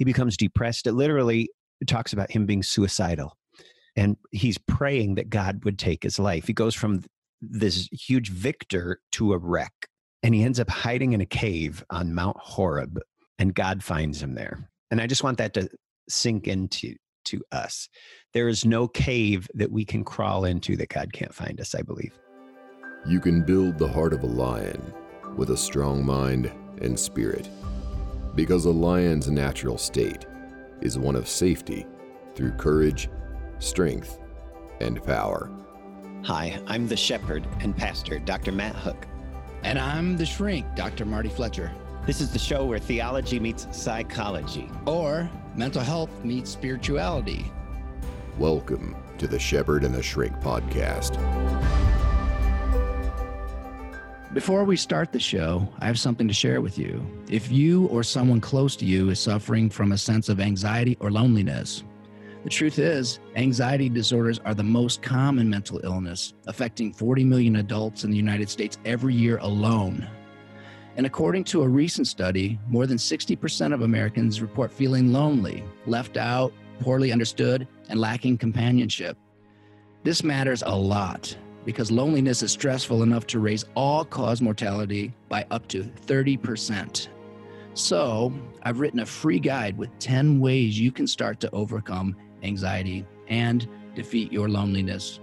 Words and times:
he 0.00 0.04
becomes 0.06 0.38
depressed. 0.38 0.86
It 0.86 0.92
literally 0.92 1.50
talks 1.86 2.14
about 2.14 2.30
him 2.30 2.46
being 2.46 2.62
suicidal. 2.62 3.36
And 3.96 4.16
he's 4.30 4.56
praying 4.56 5.16
that 5.16 5.28
God 5.28 5.62
would 5.66 5.78
take 5.78 6.02
his 6.02 6.18
life. 6.18 6.46
He 6.46 6.54
goes 6.54 6.74
from 6.74 7.04
this 7.42 7.86
huge 7.92 8.30
victor 8.30 9.00
to 9.12 9.34
a 9.34 9.38
wreck. 9.38 9.74
And 10.22 10.34
he 10.34 10.42
ends 10.42 10.58
up 10.58 10.70
hiding 10.70 11.12
in 11.12 11.20
a 11.20 11.26
cave 11.26 11.84
on 11.90 12.14
Mount 12.14 12.38
Horeb, 12.38 12.98
and 13.38 13.54
God 13.54 13.82
finds 13.82 14.22
him 14.22 14.34
there. 14.34 14.70
And 14.90 15.02
I 15.02 15.06
just 15.06 15.22
want 15.22 15.36
that 15.36 15.52
to 15.52 15.68
sink 16.08 16.48
into 16.48 16.94
to 17.26 17.42
us. 17.52 17.86
There 18.32 18.48
is 18.48 18.64
no 18.64 18.88
cave 18.88 19.50
that 19.52 19.70
we 19.70 19.84
can 19.84 20.02
crawl 20.02 20.46
into 20.46 20.78
that 20.78 20.88
God 20.88 21.12
can't 21.12 21.34
find 21.34 21.60
us, 21.60 21.74
I 21.74 21.82
believe. 21.82 22.18
You 23.06 23.20
can 23.20 23.44
build 23.44 23.76
the 23.76 23.88
heart 23.88 24.14
of 24.14 24.22
a 24.22 24.26
lion 24.26 24.94
with 25.36 25.50
a 25.50 25.58
strong 25.58 26.06
mind 26.06 26.50
and 26.80 26.98
spirit, 26.98 27.50
because 28.34 28.64
a 28.64 28.70
lion's 28.70 29.30
natural 29.30 29.78
state 29.78 30.26
is 30.80 30.98
one 30.98 31.16
of 31.16 31.28
safety 31.28 31.86
through 32.34 32.52
courage, 32.52 33.08
strength, 33.58 34.18
and 34.80 35.02
power. 35.04 35.50
Hi, 36.24 36.60
I'm 36.66 36.86
the 36.86 36.96
shepherd 36.96 37.46
and 37.60 37.76
pastor, 37.76 38.18
Dr. 38.18 38.52
Matt 38.52 38.76
Hook. 38.76 39.06
And 39.62 39.78
I'm 39.78 40.16
the 40.16 40.26
shrink, 40.26 40.66
Dr. 40.74 41.04
Marty 41.04 41.28
Fletcher. 41.28 41.72
This 42.06 42.20
is 42.20 42.32
the 42.32 42.38
show 42.38 42.64
where 42.64 42.78
theology 42.78 43.38
meets 43.38 43.66
psychology, 43.72 44.68
or 44.86 45.28
mental 45.54 45.82
health 45.82 46.10
meets 46.24 46.50
spirituality. 46.50 47.50
Welcome 48.38 48.96
to 49.18 49.26
the 49.26 49.38
Shepherd 49.38 49.84
and 49.84 49.94
the 49.94 50.02
Shrink 50.02 50.34
podcast. 50.40 51.18
Before 54.32 54.62
we 54.62 54.76
start 54.76 55.10
the 55.10 55.18
show, 55.18 55.68
I 55.80 55.86
have 55.86 55.98
something 55.98 56.28
to 56.28 56.34
share 56.34 56.60
with 56.60 56.78
you. 56.78 57.04
If 57.28 57.50
you 57.50 57.86
or 57.86 58.04
someone 58.04 58.40
close 58.40 58.76
to 58.76 58.84
you 58.84 59.10
is 59.10 59.18
suffering 59.18 59.68
from 59.68 59.90
a 59.90 59.98
sense 59.98 60.28
of 60.28 60.38
anxiety 60.38 60.96
or 61.00 61.10
loneliness, 61.10 61.82
the 62.44 62.48
truth 62.48 62.78
is, 62.78 63.18
anxiety 63.34 63.88
disorders 63.88 64.38
are 64.44 64.54
the 64.54 64.62
most 64.62 65.02
common 65.02 65.50
mental 65.50 65.80
illness, 65.82 66.34
affecting 66.46 66.92
40 66.92 67.24
million 67.24 67.56
adults 67.56 68.04
in 68.04 68.12
the 68.12 68.16
United 68.16 68.48
States 68.48 68.78
every 68.84 69.14
year 69.14 69.38
alone. 69.38 70.08
And 70.96 71.06
according 71.06 71.42
to 71.44 71.62
a 71.62 71.68
recent 71.68 72.06
study, 72.06 72.56
more 72.68 72.86
than 72.86 72.98
60% 72.98 73.74
of 73.74 73.82
Americans 73.82 74.40
report 74.40 74.72
feeling 74.72 75.12
lonely, 75.12 75.64
left 75.86 76.16
out, 76.16 76.52
poorly 76.78 77.10
understood, 77.10 77.66
and 77.88 77.98
lacking 77.98 78.38
companionship. 78.38 79.18
This 80.04 80.22
matters 80.22 80.62
a 80.64 80.76
lot 80.76 81.36
because 81.64 81.90
loneliness 81.90 82.42
is 82.42 82.52
stressful 82.52 83.02
enough 83.02 83.26
to 83.28 83.38
raise 83.38 83.64
all 83.74 84.04
cause 84.04 84.40
mortality 84.40 85.12
by 85.28 85.46
up 85.50 85.68
to 85.68 85.84
30%. 85.84 87.08
So, 87.74 88.32
I've 88.62 88.80
written 88.80 89.00
a 89.00 89.06
free 89.06 89.38
guide 89.38 89.78
with 89.78 89.96
10 89.98 90.40
ways 90.40 90.78
you 90.78 90.90
can 90.90 91.06
start 91.06 91.40
to 91.40 91.50
overcome 91.52 92.16
anxiety 92.42 93.06
and 93.28 93.68
defeat 93.94 94.32
your 94.32 94.48
loneliness. 94.48 95.20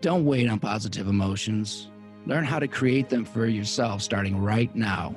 Don't 0.00 0.24
wait 0.24 0.48
on 0.48 0.58
positive 0.58 1.08
emotions. 1.08 1.90
Learn 2.26 2.44
how 2.44 2.58
to 2.58 2.68
create 2.68 3.08
them 3.08 3.24
for 3.24 3.46
yourself 3.46 4.02
starting 4.02 4.40
right 4.40 4.74
now. 4.74 5.16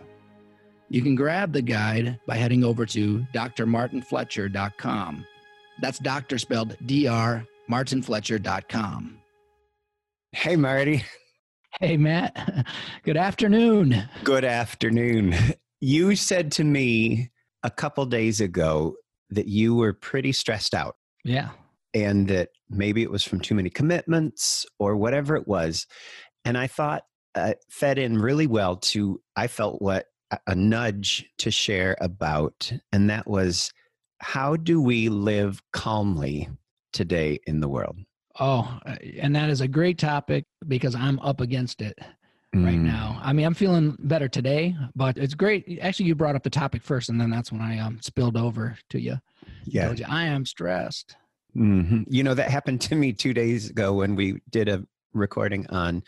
You 0.90 1.02
can 1.02 1.16
grab 1.16 1.54
the 1.54 1.62
guide 1.62 2.20
by 2.28 2.36
heading 2.36 2.64
over 2.64 2.86
to 2.88 3.26
drmartinfletcher.com. 3.34 5.26
That's 5.82 6.00
doctor 6.00 6.38
spelled 6.38 6.78
D 6.86 7.08
R 7.08 7.46
martinfletcher.com. 7.70 9.23
Hey, 10.34 10.56
Marty. 10.56 11.06
Hey, 11.80 11.96
Matt. 11.96 12.66
Good 13.04 13.18
afternoon. 13.18 14.10
Good 14.24 14.44
afternoon. 14.44 15.36
You 15.80 16.16
said 16.16 16.52
to 16.54 16.64
me 16.64 17.30
a 17.62 17.70
couple 17.70 18.04
days 18.08 18.42
ago 18.42 18.96
that 19.30 19.48
you 19.48 19.76
were 19.76 19.94
pretty 19.94 20.32
stressed 20.32 20.74
out. 20.74 20.96
Yeah. 21.24 21.50
And 21.94 22.28
that 22.30 22.50
maybe 22.68 23.04
it 23.04 23.12
was 23.12 23.24
from 23.24 23.42
too 23.42 23.54
many 23.54 23.70
commitments 23.70 24.66
or 24.80 24.96
whatever 24.98 25.36
it 25.36 25.48
was. 25.48 25.86
And 26.44 26.58
I 26.58 26.66
thought 26.66 27.04
uh, 27.36 27.54
fed 27.70 28.00
in 28.00 28.18
really 28.18 28.48
well 28.48 28.78
to, 28.78 29.22
I 29.36 29.46
felt 29.48 29.82
what 29.84 30.08
a 30.48 30.56
nudge 30.56 31.26
to 31.38 31.52
share 31.52 31.96
about. 32.02 32.72
And 32.92 33.10
that 33.12 33.28
was 33.28 33.72
how 34.18 34.56
do 34.56 34.82
we 34.82 35.10
live 35.10 35.62
calmly 35.74 36.50
today 36.92 37.40
in 37.46 37.60
the 37.60 37.70
world? 37.70 37.98
Oh, 38.40 38.80
uh, 38.86 38.96
and 39.20 39.36
that 39.36 39.50
is 39.50 39.62
a 39.62 39.68
great 39.68 39.98
topic 39.98 40.46
because 40.68 40.96
I'm 40.96 41.20
up 41.20 41.40
against 41.42 41.82
it 41.82 41.98
right 42.54 42.76
Mm. 42.80 42.84
now. 42.84 43.20
I 43.24 43.34
mean, 43.34 43.46
I'm 43.46 43.54
feeling 43.54 43.96
better 44.00 44.28
today, 44.28 44.76
but 44.96 45.18
it's 45.18 45.34
great. 45.36 45.80
Actually, 45.82 46.08
you 46.08 46.16
brought 46.16 46.36
up 46.36 46.44
the 46.44 46.50
topic 46.50 46.82
first, 46.84 47.10
and 47.10 47.20
then 47.22 47.30
that's 47.30 47.52
when 47.52 47.62
I 47.62 47.80
um, 47.80 48.00
spilled 48.02 48.38
over 48.38 48.78
to 48.90 49.00
you. 49.00 49.20
Yeah. 49.66 49.86
Told 49.88 50.00
you, 50.00 50.06
I 50.10 50.24
am 50.26 50.46
stressed. 50.46 51.16
hmm 51.54 52.04
You 52.08 52.24
know, 52.24 52.34
that 52.34 52.50
happened 52.50 52.82
to 52.82 52.96
me 52.96 53.14
two 53.14 53.34
days 53.34 53.70
ago 53.70 53.94
when 53.94 54.16
we 54.16 54.40
did 54.50 54.68
a 54.70 54.84
recording 55.14 55.68
on 55.70 56.04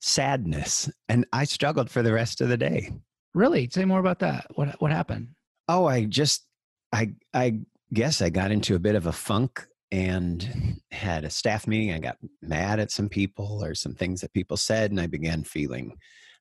sadness, 0.00 0.90
and 1.08 1.26
I 1.32 1.44
struggled 1.44 1.88
for 1.90 2.02
the 2.02 2.12
rest 2.12 2.40
of 2.40 2.48
the 2.48 2.56
day. 2.56 2.90
Really? 3.34 3.68
Say 3.70 3.84
more 3.84 4.00
about 4.00 4.18
that. 4.18 4.46
What 4.56 4.78
what 4.80 4.90
happened? 4.92 5.28
Oh, 5.68 5.86
I 5.86 6.04
just, 6.04 6.44
I, 6.92 7.12
I 7.32 7.60
guess 7.94 8.20
I 8.20 8.28
got 8.30 8.50
into 8.50 8.74
a 8.74 8.78
bit 8.80 8.94
of 8.94 9.06
a 9.06 9.12
funk 9.12 9.66
and 9.92 10.80
had 10.90 11.24
a 11.24 11.30
staff 11.30 11.66
meeting. 11.66 11.92
I 11.92 11.98
got 11.98 12.16
mad 12.40 12.80
at 12.80 12.90
some 12.90 13.08
people 13.08 13.62
or 13.62 13.74
some 13.74 13.94
things 13.94 14.22
that 14.22 14.32
people 14.32 14.56
said, 14.56 14.90
and 14.90 14.98
I 15.00 15.06
began 15.06 15.44
feeling. 15.44 15.94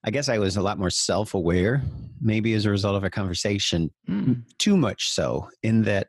I 0.03 0.09
guess 0.09 0.29
I 0.29 0.39
was 0.39 0.57
a 0.57 0.61
lot 0.61 0.79
more 0.79 0.89
self 0.89 1.35
aware, 1.35 1.83
maybe 2.19 2.53
as 2.53 2.65
a 2.65 2.71
result 2.71 2.95
of 2.95 3.03
a 3.03 3.09
conversation 3.09 3.91
Mm. 4.09 4.43
too 4.57 4.77
much 4.77 5.09
so 5.09 5.47
in 5.61 5.83
that 5.83 6.07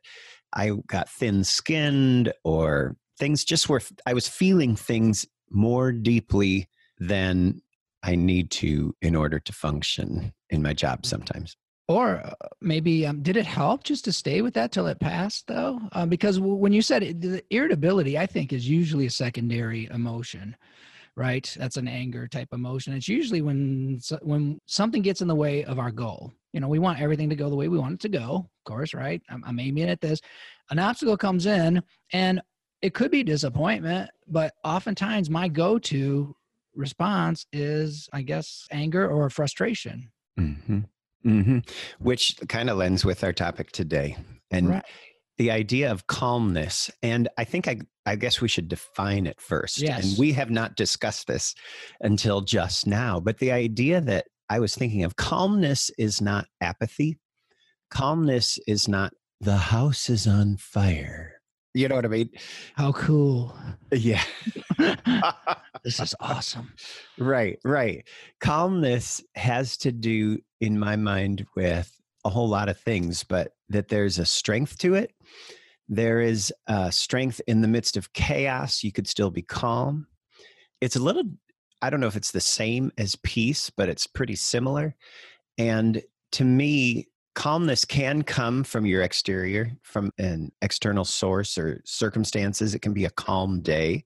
I 0.55 0.71
got 0.87 1.11
thin 1.11 1.45
skinned 1.45 2.33
or 2.45 2.97
things 3.19 3.45
just 3.45 3.69
were, 3.69 3.83
I 4.07 4.15
was 4.15 4.29
feeling 4.29 4.77
things 4.77 5.27
more 5.51 5.93
deeply 5.93 6.69
than 6.99 7.61
I 8.03 8.15
need 8.15 8.51
to 8.53 8.95
in 9.03 9.15
order 9.15 9.39
to 9.41 9.53
function 9.53 10.33
in 10.51 10.63
my 10.63 10.73
job 10.75 11.05
sometimes. 11.05 11.57
Or 11.89 12.23
uh, 12.25 12.35
maybe 12.61 13.07
um, 13.07 13.23
did 13.23 13.37
it 13.37 13.47
help 13.47 13.85
just 13.85 14.05
to 14.05 14.13
stay 14.13 14.41
with 14.41 14.55
that 14.55 14.73
till 14.73 14.87
it 14.87 15.01
passed 15.01 15.47
though? 15.47 15.81
Um, 15.93 16.09
because 16.09 16.39
when 16.41 16.73
you 16.73 16.83
said 16.83 17.03
it, 17.03 17.21
the 17.21 17.43
irritability, 17.51 18.17
I 18.19 18.27
think 18.27 18.53
is 18.53 18.69
usually 18.69 19.07
a 19.07 19.11
secondary 19.11 19.89
emotion, 19.93 20.57
right? 21.17 21.55
That's 21.59 21.77
an 21.77 21.89
anger 21.89 22.29
type 22.29 22.49
emotion. 22.53 22.95
It's 22.95 23.09
usually 23.09 23.43
when 23.43 24.01
when 24.23 24.61
something 24.67 25.03
gets 25.03 25.21
in 25.23 25.29
the 25.29 25.35
way 25.35 25.65
of 25.65 25.79
our 25.79 25.91
goal. 25.91 26.33
You 26.53 26.61
know, 26.61 26.69
we 26.69 26.79
want 26.79 27.01
everything 27.01 27.31
to 27.31 27.37
go 27.37 27.49
the 27.49 27.57
way 27.57 27.69
we 27.69 27.79
want 27.79 27.95
it 27.95 28.01
to 28.01 28.09
go, 28.09 28.35
of 28.35 28.65
course, 28.65 28.95
right? 28.95 29.23
I'm, 29.31 29.43
I'm 29.47 29.59
aiming 29.59 29.89
at 29.89 30.01
this. 30.01 30.21
An 30.71 30.79
obstacle 30.79 31.17
comes 31.17 31.47
in, 31.47 31.83
and 32.13 32.41
it 32.83 32.95
could 32.95 33.11
be 33.11 33.23
disappointment, 33.23 34.11
but 34.29 34.53
oftentimes 34.65 35.31
my 35.31 35.49
go-to 35.49 36.35
response 36.75 37.47
is, 37.53 38.09
I 38.13 38.23
guess, 38.23 38.67
anger 38.71 39.09
or 39.09 39.31
frustration. 39.31 40.11
Mm-hmm. 40.39 40.81
Mm-hmm. 41.25 41.59
Which 41.99 42.37
kind 42.49 42.69
of 42.71 42.77
lends 42.79 43.05
with 43.05 43.23
our 43.25 43.33
topic 43.33 43.73
today. 43.73 44.17
And 44.51 44.69
Right. 44.69 44.85
the 45.39 45.51
idea 45.51 45.91
of 45.91 46.07
calmness. 46.07 46.91
And 47.03 47.29
I 47.39 47.45
think 47.45 47.69
I, 47.69 47.79
I 48.05 48.17
guess 48.17 48.41
we 48.41 48.49
should 48.49 48.69
define 48.69 49.27
it 49.27 49.41
first. 49.41 49.81
Yes. 49.81 50.05
And 50.11 50.19
we 50.19 50.33
have 50.33 50.51
not 50.51 50.77
discussed 50.77 51.27
this 51.27 51.55
until 52.01 52.41
just 52.43 52.87
now. 52.87 53.21
But 53.21 53.39
the 53.39 53.53
idea 53.53 54.01
that 54.01 54.27
I 54.51 54.59
was 54.61 54.75
thinking 54.75 55.05
of 55.05 55.17
calmness 55.17 55.91
is 55.99 56.21
not 56.21 56.47
apathy. 56.61 57.19
Calmness 57.91 58.59
is 58.67 58.89
not 58.89 59.13
the 59.41 59.57
house 59.57 60.09
is 60.09 60.27
on 60.27 60.57
fire. 60.57 61.35
You 61.75 61.89
know 61.89 61.95
what 61.95 62.05
I 62.05 62.09
mean? 62.09 62.31
How 62.75 62.93
cool. 62.93 63.57
Yeah. 63.91 64.23
this 65.85 66.01
is 66.01 66.15
awesome. 66.21 66.75
Right, 67.19 67.59
right. 67.65 68.07
Calmness 68.41 69.23
has 69.35 69.79
to 69.79 69.93
do, 69.93 70.39
in 70.61 70.79
my 70.79 70.97
mind, 70.97 71.47
with 71.57 71.91
a 72.25 72.31
whole 72.31 72.49
lot 72.49 72.69
of 72.69 72.79
things, 72.79 73.25
but 73.25 73.53
that 73.71 73.89
there's 73.89 74.19
a 74.19 74.27
strength 74.27 74.79
to 74.79 74.95
it. 74.95 75.13
There 75.89 76.21
is 76.21 76.53
a 76.67 76.93
strength 76.93 77.41
in 77.47 77.63
the 77.63 77.69
midst 77.69 77.97
of 77.97 78.13
chaos. 78.13 78.85
You 78.85 78.93
could 78.93 79.09
still 79.09 79.31
be 79.31 79.43
calm. 79.43 80.07
It's 80.81 80.97
a 80.97 81.03
little, 81.03 81.25
I 81.81 81.89
don't 81.89 82.01
know 82.01 82.07
if 82.07 82.17
it's 82.17 82.33
the 82.33 82.41
same 82.41 82.93
as 82.99 83.17
peace, 83.17 83.71
but 83.71 83.89
it's 83.89 84.07
pretty 84.07 84.37
similar. 84.37 84.95
And 85.57 86.03
to 86.33 86.45
me, 86.45 87.09
calmness 87.35 87.85
can 87.85 88.23
come 88.23 88.65
from 88.65 88.87
your 88.87 89.03
exterior, 89.03 89.73
from 89.83 90.13
an 90.19 90.53
external 90.63 91.05
source 91.05 91.57
or 91.57 91.81
circumstances. 91.85 92.75
It 92.75 92.83
can 92.83 92.93
be 92.93 93.05
a 93.05 93.11
calm 93.11 93.61
day 93.61 94.05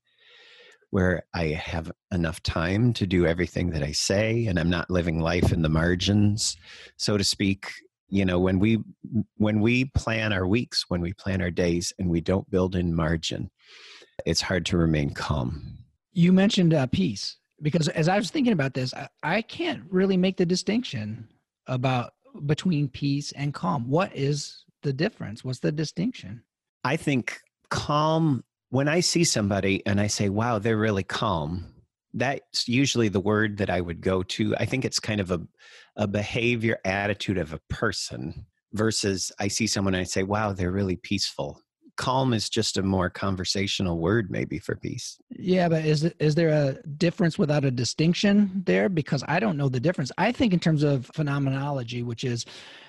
where 0.91 1.25
I 1.35 1.49
have 1.49 1.91
enough 2.13 2.43
time 2.43 2.93
to 2.95 3.07
do 3.07 3.27
everything 3.27 3.71
that 3.71 3.83
I 3.83 3.93
say 3.93 4.47
and 4.47 4.59
I'm 4.59 4.71
not 4.71 4.91
living 4.91 5.21
life 5.21 5.53
in 5.53 5.63
the 5.63 5.69
margins, 5.69 6.57
so 6.97 7.17
to 7.17 7.25
speak. 7.25 7.71
You 8.09 8.25
know, 8.25 8.39
when 8.39 8.61
we 8.61 8.79
when 9.37 9.61
we 9.61 9.87
plan 9.87 10.33
our 10.33 10.47
weeks, 10.47 10.85
when 10.89 11.01
we 11.01 11.13
plan 11.13 11.43
our 11.43 11.51
days 11.51 11.93
and 11.99 12.09
we 12.09 12.21
don't 12.21 12.49
build 12.51 12.77
in 12.77 12.95
margin, 12.95 13.51
it's 14.25 14.41
hard 14.41 14.65
to 14.67 14.77
remain 14.77 15.13
calm. 15.13 15.79
You 16.13 16.33
mentioned 16.33 16.73
uh, 16.73 16.87
peace 16.87 17.37
because 17.63 17.89
as 17.89 18.09
I 18.09 18.17
was 18.17 18.31
thinking 18.31 18.53
about 18.53 18.75
this, 18.75 18.95
I, 18.95 19.09
I 19.23 19.43
can't 19.43 19.83
really 19.91 20.17
make 20.17 20.37
the 20.37 20.47
distinction 20.47 21.29
about 21.67 22.13
between 22.45 22.89
peace 22.89 23.33
and 23.33 23.55
calm. 23.55 23.89
What 23.89 24.15
is 24.15 24.65
the 24.83 24.93
difference? 24.93 25.45
What's 25.45 25.61
the 25.61 25.73
distinction? 25.73 26.43
I 26.85 26.97
think 26.97 27.41
calm, 27.71 28.45
when 28.71 28.89
I 28.89 29.01
see 29.01 29.25
somebody 29.25 29.85
and 29.87 30.01
I 30.01 30.07
say, 30.07 30.29
wow, 30.29 30.59
they're 30.59 30.77
really 30.77 31.03
calm, 31.03 31.67
that's 32.15 32.69
usually 32.69 33.09
the 33.09 33.21
word 33.21 33.59
that 33.59 33.71
I 33.71 33.81
would 33.81 34.01
go 34.01 34.23
to. 34.23 34.57
I 34.57 34.65
think 34.65 34.85
it's 34.85 35.01
kind 35.01 35.21
of 35.21 35.31
a, 35.31 35.41
a 35.97 36.07
behavior 36.07 36.79
attitude 36.85 37.39
of 37.39 37.53
a 37.53 37.61
person 37.69 38.47
versus 38.73 39.33
I 39.39 39.49
see 39.49 39.67
someone 39.67 39.95
and 39.95 40.01
I 40.01 40.05
say, 40.05 40.23
wow, 40.23 40.53
they're 40.53 40.71
really 40.71 40.97
peaceful. 40.97 41.63
Calm 41.97 42.33
is 42.33 42.49
just 42.49 42.77
a 42.77 42.83
more 42.83 43.09
conversational 43.11 43.99
word, 43.99 44.31
maybe 44.31 44.59
for 44.59 44.77
peace. 44.77 45.19
Yeah, 45.31 45.69
but 45.69 45.85
is 45.85 46.05
is 46.19 46.35
there 46.35 46.51
a 46.51 46.83
difference 46.99 47.39
without 47.39 47.65
a 47.65 47.71
distinction 47.71 48.63
there? 48.67 48.89
Because 48.89 49.25
I 49.27 49.41
don't 49.41 49.57
know 49.57 49.69
the 49.69 49.81
difference. 49.81 50.13
I 50.19 50.33
think 50.33 50.53
in 50.53 50.61
terms 50.61 50.83
of 50.83 51.07
phenomenology, 51.15 52.03
which 52.03 52.25
is 52.25 52.45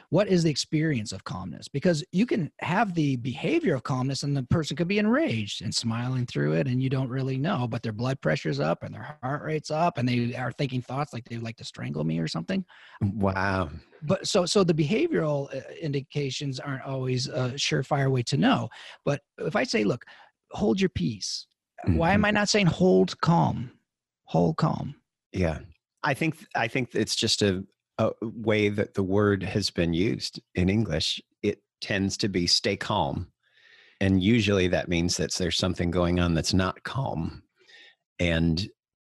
what 0.10 0.30
is 0.30 0.44
the 0.44 0.50
experience 0.50 1.12
of 1.12 1.24
calmness? 1.26 1.68
Because 1.68 2.04
you 2.12 2.26
can 2.26 2.50
have 2.60 2.94
the 2.94 3.18
behavior 3.18 3.76
of 3.76 3.84
calmness 3.84 4.24
and 4.24 4.36
the 4.36 4.44
person 4.44 4.78
could 4.78 4.88
be 4.88 5.00
enraged 5.00 5.62
and 5.62 5.74
smiling 5.74 6.26
through 6.26 6.54
it 6.54 6.68
and 6.68 6.82
you 6.82 6.90
don't 6.90 7.10
really 7.10 7.38
know 7.38 7.68
but 7.68 7.84
their 7.84 7.92
blood 7.92 8.20
pressure's 8.22 8.60
up 8.60 8.84
and 8.84 8.94
their 8.94 9.18
heart 9.22 9.44
rate's 9.44 9.70
up 9.70 9.98
and 9.98 10.08
they 10.08 10.34
are 10.36 10.52
thinking 10.54 10.82
thoughts 10.82 11.12
like 11.12 11.26
they'd 11.26 11.44
like 11.44 11.58
to 11.58 11.66
strangle 11.66 12.06
me 12.06 12.20
or 12.20 12.28
something. 12.28 12.64
Wow. 13.02 13.70
But 14.02 14.28
so 14.28 14.46
so 14.46 14.64
the 14.64 14.74
behavioral 14.74 15.54
uh, 15.54 15.62
indications 15.82 16.60
aren't 16.60 16.84
always 16.84 17.28
a 17.28 17.52
surefire 17.56 18.10
way 18.10 18.24
to 18.24 18.38
know. 18.38 18.70
But 19.04 19.22
if 19.40 19.56
i 19.56 19.64
say 19.64 19.84
look 19.84 20.06
hold 20.52 20.80
your 20.80 20.90
peace 20.90 21.48
mm-hmm. 21.86 21.98
why 21.98 22.12
am 22.12 22.20
mm-hmm. 22.20 22.26
i 22.26 22.32
not 22.32 22.50
saying 22.50 22.68
hold 22.68 23.20
calm? 23.22 23.72
Hold 24.26 24.58
calm. 24.58 24.96
Yeah. 25.34 25.60
I 26.04 26.14
think 26.14 26.46
i 26.56 26.70
think 26.70 26.96
it's 26.96 27.16
just 27.16 27.42
a 27.42 27.66
a 27.98 28.12
way 28.22 28.70
that 28.70 28.94
the 28.94 29.04
word 29.04 29.44
has 29.44 29.70
been 29.70 29.94
used 29.94 30.40
in 30.56 30.70
English, 30.70 31.22
it 31.42 31.62
tends 31.82 32.18
to 32.18 32.30
be 32.30 32.48
stay 32.48 32.76
calm. 32.76 33.28
And 34.00 34.22
usually 34.22 34.68
that 34.68 34.90
means 34.90 35.18
that 35.18 35.34
there's 35.34 35.58
something 35.58 35.90
going 35.90 36.20
on 36.20 36.34
that's 36.34 36.54
not 36.54 36.84
calm. 36.84 37.44
And 38.20 38.68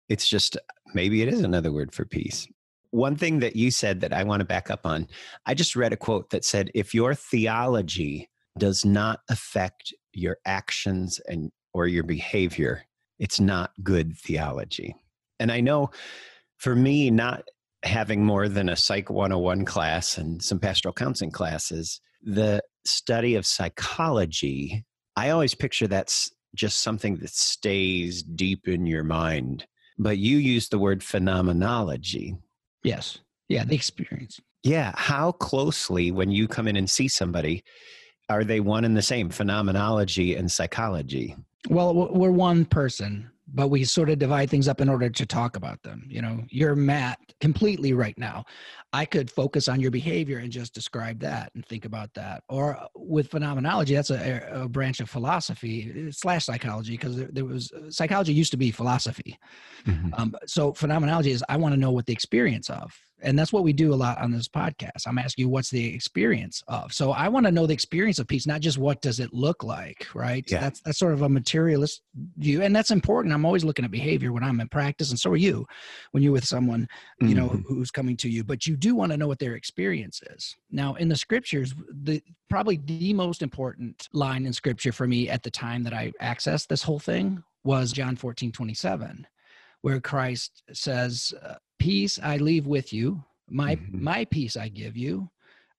it's 0.08 0.28
just 0.28 0.56
maybe 0.94 1.22
it 1.22 1.28
is 1.28 1.42
another 1.42 1.72
word 1.72 1.92
for 1.94 2.04
peace. 2.04 2.48
One 2.90 3.16
thing 3.16 3.38
that 3.40 3.54
you 3.54 3.70
said 3.70 4.00
that 4.00 4.12
I 4.12 4.24
want 4.24 4.40
to 4.40 4.46
back 4.46 4.70
up 4.70 4.84
on, 4.84 5.06
I 5.46 5.54
just 5.54 5.76
read 5.76 5.92
a 5.92 5.96
quote 5.96 6.30
that 6.30 6.44
said, 6.44 6.70
if 6.74 6.94
your 6.94 7.14
theology 7.14 8.28
does 8.58 8.84
not 8.84 9.20
affect 9.28 9.94
your 10.12 10.38
actions 10.44 11.20
and 11.28 11.52
or 11.72 11.86
your 11.86 12.02
behavior, 12.02 12.82
it's 13.18 13.38
not 13.38 13.72
good 13.82 14.16
theology. 14.16 14.96
And 15.38 15.52
I 15.52 15.60
know 15.60 15.90
for 16.58 16.74
me, 16.74 17.10
not 17.10 17.44
having 17.82 18.24
more 18.24 18.48
than 18.48 18.68
a 18.68 18.76
Psych 18.76 19.10
101 19.10 19.64
class 19.64 20.18
and 20.18 20.42
some 20.42 20.58
pastoral 20.58 20.92
counseling 20.92 21.30
classes, 21.30 22.00
the 22.22 22.62
study 22.84 23.34
of 23.34 23.46
psychology, 23.46 24.84
I 25.16 25.30
always 25.30 25.54
picture 25.54 25.86
that's 25.86 26.30
just 26.54 26.80
something 26.80 27.16
that 27.16 27.30
stays 27.30 28.22
deep 28.22 28.68
in 28.68 28.86
your 28.86 29.04
mind. 29.04 29.66
But 29.98 30.18
you 30.18 30.38
use 30.38 30.68
the 30.68 30.78
word 30.78 31.02
phenomenology. 31.02 32.36
Yes. 32.82 33.18
Yeah, 33.48 33.64
the 33.64 33.74
experience. 33.74 34.40
Yeah. 34.62 34.92
How 34.94 35.32
closely, 35.32 36.10
when 36.10 36.30
you 36.30 36.48
come 36.48 36.68
in 36.68 36.76
and 36.76 36.88
see 36.88 37.08
somebody, 37.08 37.64
are 38.28 38.44
they 38.44 38.60
one 38.60 38.84
and 38.84 38.96
the 38.96 39.02
same, 39.02 39.28
phenomenology 39.28 40.36
and 40.36 40.50
psychology? 40.50 41.36
Well, 41.68 41.94
we're 41.94 42.30
one 42.30 42.64
person 42.64 43.30
but 43.52 43.68
we 43.68 43.84
sort 43.84 44.10
of 44.10 44.18
divide 44.18 44.50
things 44.50 44.68
up 44.68 44.80
in 44.80 44.88
order 44.88 45.08
to 45.08 45.26
talk 45.26 45.56
about 45.56 45.82
them. 45.82 46.04
You 46.08 46.22
know, 46.22 46.44
you're 46.48 46.76
Matt 46.76 47.18
completely 47.40 47.92
right 47.92 48.16
now. 48.18 48.44
I 48.92 49.04
could 49.04 49.30
focus 49.30 49.68
on 49.68 49.80
your 49.80 49.90
behavior 49.90 50.38
and 50.38 50.50
just 50.50 50.74
describe 50.74 51.20
that 51.20 51.52
and 51.54 51.64
think 51.66 51.84
about 51.84 52.12
that. 52.14 52.42
Or 52.48 52.76
uh, 52.76 52.86
with 52.94 53.30
phenomenology, 53.30 53.94
that's 53.94 54.10
a, 54.10 54.48
a 54.52 54.68
branch 54.68 55.00
of 55.00 55.08
philosophy 55.08 56.08
uh, 56.08 56.12
slash 56.12 56.44
psychology 56.44 56.92
because 56.92 57.16
there, 57.16 57.28
there, 57.32 57.44
was 57.44 57.72
uh, 57.72 57.90
psychology 57.90 58.32
used 58.32 58.50
to 58.50 58.56
be 58.56 58.70
philosophy. 58.70 59.38
Mm-hmm. 59.86 60.14
Um, 60.14 60.34
so 60.46 60.72
phenomenology 60.72 61.30
is 61.30 61.44
I 61.48 61.56
want 61.56 61.74
to 61.74 61.80
know 61.80 61.92
what 61.92 62.06
the 62.06 62.12
experience 62.12 62.68
of 62.68 62.92
and 63.22 63.38
that's 63.38 63.52
what 63.52 63.64
we 63.64 63.72
do 63.72 63.92
a 63.92 63.96
lot 63.96 64.18
on 64.18 64.30
this 64.30 64.48
podcast. 64.48 65.06
I'm 65.06 65.18
asking 65.18 65.44
you 65.44 65.48
what's 65.48 65.70
the 65.70 65.94
experience 65.94 66.62
of? 66.68 66.92
So 66.92 67.12
i 67.12 67.28
want 67.28 67.46
to 67.46 67.52
know 67.52 67.66
the 67.66 67.74
experience 67.74 68.18
of 68.18 68.26
peace 68.26 68.46
not 68.46 68.60
just 68.60 68.78
what 68.78 69.00
does 69.02 69.20
it 69.20 69.32
look 69.32 69.62
like 69.62 70.06
right? 70.14 70.44
Yeah. 70.48 70.60
that's 70.60 70.80
that's 70.80 70.98
sort 70.98 71.12
of 71.12 71.22
a 71.22 71.28
materialist 71.28 72.02
view 72.36 72.62
and 72.62 72.74
that's 72.74 72.90
important. 72.90 73.34
I'm 73.34 73.44
always 73.44 73.64
looking 73.64 73.84
at 73.84 73.90
behavior 73.90 74.32
when 74.32 74.42
i'm 74.42 74.60
in 74.60 74.68
practice 74.68 75.10
and 75.10 75.18
so 75.18 75.30
are 75.30 75.36
you 75.36 75.66
when 76.12 76.22
you're 76.22 76.32
with 76.32 76.44
someone 76.44 76.88
you 77.20 77.28
mm-hmm. 77.28 77.36
know 77.36 77.48
who's 77.66 77.90
coming 77.90 78.16
to 78.18 78.28
you 78.28 78.44
but 78.44 78.66
you 78.66 78.76
do 78.76 78.94
want 78.94 79.12
to 79.12 79.16
know 79.16 79.28
what 79.28 79.38
their 79.38 79.54
experience 79.54 80.20
is. 80.34 80.56
Now 80.70 80.94
in 80.94 81.08
the 81.08 81.16
scriptures 81.16 81.74
the 81.90 82.22
probably 82.48 82.80
the 82.84 83.12
most 83.14 83.42
important 83.42 84.08
line 84.12 84.44
in 84.46 84.52
scripture 84.52 84.92
for 84.92 85.06
me 85.06 85.28
at 85.28 85.42
the 85.42 85.50
time 85.50 85.84
that 85.84 85.94
i 85.94 86.12
accessed 86.20 86.66
this 86.66 86.82
whole 86.82 86.98
thing 86.98 87.42
was 87.64 87.92
john 87.92 88.16
14 88.16 88.52
27 88.52 89.26
where 89.82 90.00
christ 90.00 90.62
says 90.72 91.32
uh, 91.42 91.54
peace 91.80 92.18
I 92.22 92.36
leave 92.36 92.66
with 92.66 92.92
you. 92.92 93.24
My 93.48 93.74
mm-hmm. 93.74 94.04
my 94.04 94.24
peace 94.26 94.56
I 94.56 94.68
give 94.68 94.96
you. 94.96 95.28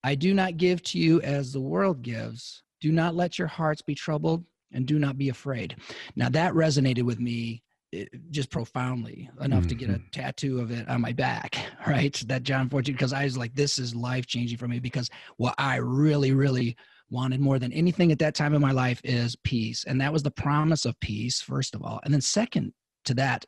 I 0.04 0.16
do 0.16 0.34
not 0.34 0.58
give 0.58 0.84
to 0.84 1.00
you 1.00 1.22
as 1.22 1.54
the 1.54 1.62
world 1.62 2.02
gives. 2.02 2.64
Do 2.82 2.92
not 2.92 3.16
let 3.16 3.38
your 3.40 3.48
hearts 3.48 3.82
be 3.82 3.96
troubled 3.96 4.44
and 4.74 4.86
do 4.86 5.00
not 5.00 5.18
be 5.18 5.30
afraid. 5.30 5.76
Now 6.16 6.28
that 6.30 6.54
resonated 6.54 7.04
with 7.04 7.20
me 7.20 7.62
eh, 7.94 8.06
just 8.32 8.50
profoundly 8.50 9.30
enough 9.40 9.62
mm-hmm. 9.62 9.70
to 9.70 9.76
get 9.76 9.90
a 9.90 9.94
mm-hmm. 9.94 10.10
tattoo 10.12 10.60
of 10.60 10.72
it 10.72 10.90
on 10.90 11.02
my 11.02 11.14
back, 11.14 11.56
right? 11.88 12.22
That 12.26 12.44
John 12.44 12.68
14, 12.68 12.94
because 12.94 13.14
I 13.14 13.24
was 13.24 13.38
like, 13.38 13.54
this 13.54 13.78
is 13.78 13.96
life 13.96 14.26
changing 14.26 14.58
for 14.58 14.68
me 14.68 14.80
because 14.80 15.10
what 15.38 15.56
I 15.58 15.76
really, 15.78 16.34
really 16.34 16.76
wanted 17.12 17.42
more 17.42 17.60
than 17.60 17.74
anything 17.74 18.12
at 18.12 18.20
that 18.20 18.36
time 18.36 18.56
in 18.56 18.62
my 18.62 18.72
life 18.72 19.02
is 19.04 19.36
peace. 19.44 19.84
And 19.84 20.02
that 20.02 20.14
was 20.14 20.24
the 20.24 20.32
promise 20.32 20.86
of 20.86 21.00
peace, 21.00 21.42
first 21.42 21.76
of 21.76 21.84
all. 21.84 22.00
And 22.04 22.14
then, 22.14 22.22
second, 22.22 22.74
to 23.06 23.14
that. 23.16 23.46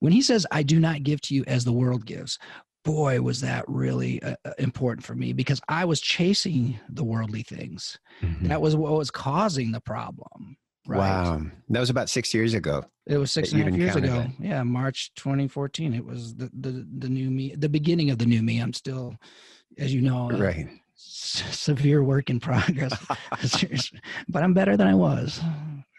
When 0.00 0.12
he 0.12 0.22
says, 0.22 0.46
I 0.50 0.62
do 0.62 0.80
not 0.80 1.02
give 1.02 1.20
to 1.22 1.34
you 1.34 1.44
as 1.46 1.64
the 1.64 1.72
world 1.72 2.06
gives, 2.06 2.38
boy, 2.84 3.20
was 3.20 3.40
that 3.40 3.64
really 3.66 4.22
uh, 4.22 4.36
uh, 4.44 4.52
important 4.58 5.04
for 5.04 5.14
me 5.14 5.32
because 5.32 5.60
I 5.68 5.84
was 5.84 6.00
chasing 6.00 6.78
the 6.88 7.04
worldly 7.04 7.42
things. 7.42 7.98
Mm-hmm. 8.22 8.48
That 8.48 8.60
was 8.60 8.76
what 8.76 8.92
was 8.92 9.10
causing 9.10 9.72
the 9.72 9.80
problem. 9.80 10.56
Right? 10.86 10.98
Wow. 10.98 11.42
That 11.70 11.80
was 11.80 11.88
about 11.88 12.10
six 12.10 12.34
years 12.34 12.52
ago. 12.52 12.84
It 13.06 13.16
was 13.16 13.32
six 13.32 13.52
and 13.52 13.62
a 13.62 13.64
half 13.64 13.74
years 13.74 13.96
ago. 13.96 14.26
Yeah, 14.38 14.62
March 14.62 15.12
2014. 15.16 15.94
It 15.94 16.04
was 16.04 16.34
the, 16.34 16.50
the, 16.58 16.86
the 16.98 17.08
new 17.08 17.30
me, 17.30 17.54
the 17.56 17.70
beginning 17.70 18.10
of 18.10 18.18
the 18.18 18.26
new 18.26 18.42
me. 18.42 18.58
I'm 18.58 18.74
still, 18.74 19.16
as 19.78 19.94
you 19.94 20.02
know, 20.02 20.28
right. 20.30 20.68
severe 20.94 22.04
work 22.04 22.28
in 22.28 22.38
progress. 22.38 22.94
but 24.28 24.42
I'm 24.42 24.52
better 24.52 24.76
than 24.76 24.86
I 24.86 24.94
was. 24.94 25.40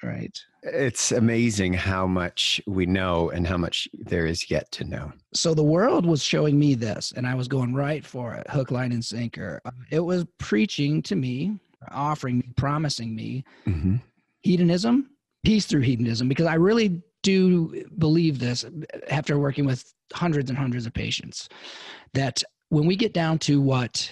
Right. 0.03 0.39
It's 0.61 1.11
amazing 1.11 1.73
how 1.73 2.05
much 2.05 2.61
we 2.67 2.85
know 2.85 3.29
and 3.29 3.47
how 3.47 3.57
much 3.57 3.87
there 3.93 4.25
is 4.25 4.51
yet 4.51 4.71
to 4.73 4.83
know. 4.83 5.11
So 5.33 5.53
the 5.53 5.63
world 5.63 6.05
was 6.05 6.23
showing 6.23 6.59
me 6.59 6.75
this, 6.75 7.13
and 7.15 7.25
I 7.25 7.35
was 7.35 7.47
going 7.47 7.73
right 7.73 8.05
for 8.05 8.33
it 8.33 8.49
hook, 8.49 8.71
line, 8.71 8.91
and 8.91 9.03
sinker. 9.03 9.61
It 9.91 10.01
was 10.01 10.25
preaching 10.37 11.01
to 11.03 11.15
me, 11.15 11.59
offering 11.91 12.39
me, 12.39 12.49
promising 12.55 13.15
me 13.15 13.45
mm-hmm. 13.65 13.95
hedonism, 14.41 15.09
peace 15.43 15.65
through 15.65 15.81
hedonism, 15.81 16.27
because 16.27 16.47
I 16.47 16.55
really 16.55 17.01
do 17.23 17.83
believe 17.97 18.37
this 18.39 18.65
after 19.09 19.39
working 19.39 19.65
with 19.65 19.93
hundreds 20.13 20.49
and 20.49 20.57
hundreds 20.57 20.85
of 20.85 20.93
patients 20.93 21.49
that 22.13 22.43
when 22.69 22.85
we 22.85 22.95
get 22.95 23.13
down 23.13 23.39
to 23.39 23.59
what 23.59 24.11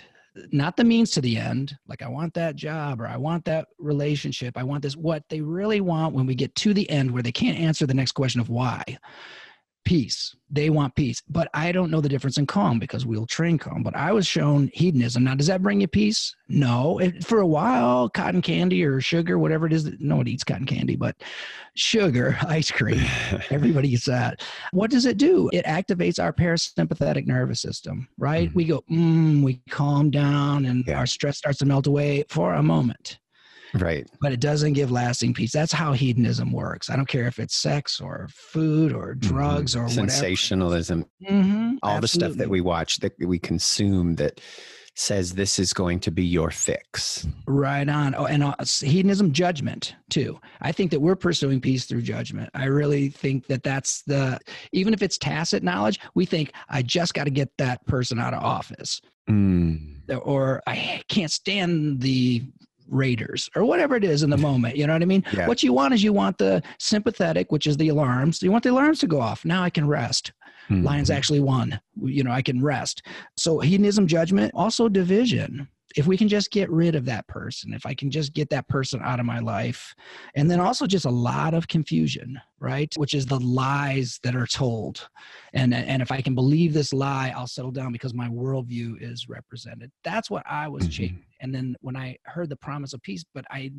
not 0.52 0.76
the 0.76 0.84
means 0.84 1.12
to 1.12 1.22
the 1.22 1.38
end 1.38 1.78
like 1.88 2.02
i 2.02 2.08
want 2.08 2.34
that 2.34 2.56
job 2.56 3.00
or 3.00 3.08
i 3.08 3.18
want 3.18 3.46
that 3.46 3.68
relationship 3.78 4.58
i 4.58 4.64
want 4.64 4.82
this 4.82 4.96
what 4.96 5.24
they 5.30 5.42
really 5.42 5.82
want 5.82 6.14
when 6.14 6.26
we 6.26 6.36
get 6.36 6.54
to 6.56 6.74
the 6.74 6.90
end 6.90 7.12
where 7.12 7.24
they 7.24 7.32
can't 7.32 7.58
answer 7.58 7.86
the 7.86 7.94
next 7.94 8.14
question 8.14 8.42
of 8.42 8.50
why 8.50 8.84
peace. 9.84 10.36
They 10.50 10.70
want 10.70 10.96
peace. 10.96 11.22
But 11.28 11.50
I 11.54 11.72
don't 11.72 11.92
know 11.92 12.02
the 12.02 12.10
difference 12.10 12.38
in 12.38 12.46
calm 12.46 12.80
because 12.80 13.06
we'll 13.06 13.26
train 13.26 13.58
calm. 13.58 13.84
But 13.84 13.96
I 13.96 14.12
was 14.12 14.28
shown 14.28 14.70
hedonism. 14.74 15.24
Now, 15.24 15.36
does 15.36 15.48
that 15.48 15.62
bring 15.62 15.82
you 15.82 15.88
peace? 15.88 16.36
No. 16.48 17.00
It, 17.00 17.24
for 17.26 17.40
a 17.40 17.48
while, 17.48 18.10
cotton 18.10 18.42
candy 18.42 18.84
or 18.84 19.02
sugar, 19.02 19.40
whatever 19.40 19.66
it 19.66 19.74
is, 19.74 19.90
no 20.00 20.18
one 20.18 20.28
eats 20.28 20.44
cotton 20.44 20.66
candy, 20.66 20.96
but 20.96 21.16
sugar, 21.76 22.38
ice 22.48 22.72
cream, 22.72 23.06
everybody 23.50 23.94
eats 23.94 24.06
that. 24.06 24.42
What 24.72 24.92
does 24.92 25.06
it 25.06 25.18
do? 25.18 25.50
It 25.54 25.66
activates 25.66 26.22
our 26.22 26.34
parasympathetic 26.34 27.26
nervous 27.26 27.62
system, 27.62 28.08
right? 28.18 28.50
Mm-hmm. 28.50 28.58
We 28.58 28.66
go, 28.66 28.84
mm, 28.92 29.44
we 29.44 29.62
calm 29.70 30.12
down 30.12 30.66
and 30.66 30.84
yeah. 30.88 31.00
our 31.00 31.08
stress 31.08 31.38
starts 31.38 31.60
to 31.60 31.66
melt 31.66 31.88
away 31.88 32.26
for 32.30 32.54
a 32.54 32.64
moment. 32.64 33.20
Right. 33.74 34.08
But 34.22 34.32
it 34.34 34.40
doesn't 34.40 34.74
give 34.74 34.92
lasting 34.92 35.34
peace. 35.34 35.52
That's 35.52 35.72
how 35.72 35.94
hedonism 35.94 36.52
works. 36.52 36.90
I 36.90 36.96
don't 36.96 37.08
care 37.08 37.28
if 37.28 37.40
it's 37.40 37.56
sex 37.56 38.00
or 38.00 38.28
food 38.32 38.94
or 38.94 39.16
mm-hmm. 39.16 39.28
drugs 39.28 39.76
mm-hmm. 39.76 39.86
or 39.86 39.90
sensationalism. 39.90 41.06
Mm-hmm. 41.28 41.78
All 41.82 41.98
Absolutely. 41.98 42.02
the 42.02 42.08
stuff 42.08 42.38
that 42.38 42.50
we 42.50 42.62
watch, 42.62 42.98
that 43.00 43.14
we 43.20 43.40
consume, 43.40 44.16
that 44.16 44.42
says 44.96 45.34
this 45.34 45.58
is 45.58 45.74
going 45.74 46.00
to 46.00 46.12
be 46.12 46.24
your 46.24 46.52
fix. 46.52 47.28
Right 47.48 47.90
on. 47.90 48.14
Oh, 48.16 48.26
and 48.26 48.44
uh, 48.44 48.54
hedonism, 48.80 49.32
judgment 49.32 49.96
too. 50.12 50.40
I 50.62 50.72
think 50.72 50.92
that 50.92 51.00
we're 51.00 51.16
pursuing 51.16 51.60
peace 51.60 51.86
through 51.86 52.04
judgment. 52.04 52.52
I 52.54 52.66
really 52.66 53.10
think 53.10 53.48
that 53.48 53.64
that's 53.64 54.04
the, 54.04 54.40
even 54.72 54.94
if 54.94 55.02
it's 55.02 55.18
tacit 55.18 55.64
knowledge, 55.64 56.00
we 56.14 56.28
think, 56.28 56.52
I 56.70 56.84
just 56.84 57.16
got 57.16 57.24
to 57.24 57.32
get 57.32 57.50
that 57.58 57.84
person 57.88 58.20
out 58.20 58.36
of 58.36 58.44
office. 58.44 59.02
Mm. 59.28 60.02
Or 60.22 60.62
I 60.68 61.02
can't 61.08 61.32
stand 61.32 62.02
the 62.02 62.44
raiders 62.90 63.50
or 63.56 63.66
whatever 63.66 63.96
it 63.96 64.04
is 64.04 64.24
in 64.24 64.30
the 64.30 64.38
moment. 64.50 64.76
You 64.78 64.88
know 64.88 64.94
what 64.94 65.02
I 65.02 65.06
mean? 65.06 65.24
Yeah. 65.34 65.48
What 65.48 65.64
you 65.64 65.74
want 65.74 65.94
is 65.94 66.04
you 66.04 66.14
want 66.14 66.38
the 66.38 66.62
sympathetic, 66.80 67.52
which 67.52 67.68
is 67.68 67.78
the 67.78 67.90
alarms. 67.90 68.42
You 68.42 68.52
want 68.52 68.64
the 68.64 68.72
alarms 68.72 69.00
to 69.00 69.08
go 69.08 69.20
off. 69.22 69.46
Now 69.46 69.64
I 69.64 69.70
can 69.70 69.88
rest. 69.88 70.32
Mhm. 70.70 70.84
Lions 70.84 71.10
actually 71.10 71.42
won. 71.42 71.80
You 72.02 72.24
know, 72.24 72.32
I 72.32 72.42
can 72.42 72.62
rest. 72.64 73.02
So 73.38 73.60
hedonism, 73.60 74.08
judgment, 74.08 74.52
also 74.56 74.88
division. 74.88 75.68
If 75.96 76.08
we 76.08 76.18
can 76.18 76.28
just 76.28 76.52
get 76.52 76.70
rid 76.70 76.96
of 76.96 77.06
that 77.06 77.28
person, 77.28 77.74
if 77.74 77.86
I 77.86 77.94
can 77.94 78.10
just 78.10 78.34
get 78.34 78.50
that 78.50 78.68
person 78.68 79.00
out 79.04 79.20
of 79.20 79.26
my 79.26 79.40
life, 79.40 79.94
and 80.36 80.50
then 80.50 80.60
also 80.60 80.88
just 80.88 81.06
a 81.06 81.10
lot 81.10 81.54
of 81.54 81.68
confusion, 81.68 82.40
right? 82.60 82.92
Which 82.98 83.14
is 83.14 83.26
the 83.26 83.40
lies 83.40 84.20
that 84.24 84.36
are 84.36 84.48
told. 84.48 85.08
And, 85.54 85.74
and 85.74 86.02
if 86.02 86.12
I 86.12 86.22
can 86.22 86.36
believe 86.36 86.74
this 86.74 86.94
lie, 86.94 87.34
I'll 87.36 87.48
settle 87.48 87.72
down 87.72 87.92
because 87.92 88.14
my 88.14 88.28
worldview 88.28 89.02
is 89.02 89.30
represented. 89.30 89.92
That's 90.04 90.30
what 90.30 90.44
I 90.50 90.68
was 90.68 90.88
chasing. 90.88 91.16
Mm-hmm. 91.16 91.42
And 91.42 91.56
then 91.56 91.76
when 91.82 91.96
I 91.96 92.18
heard 92.26 92.50
the 92.50 92.56
promise 92.56 92.94
of 92.94 93.02
peace, 93.02 93.24
but 93.34 93.46
I 93.52 93.72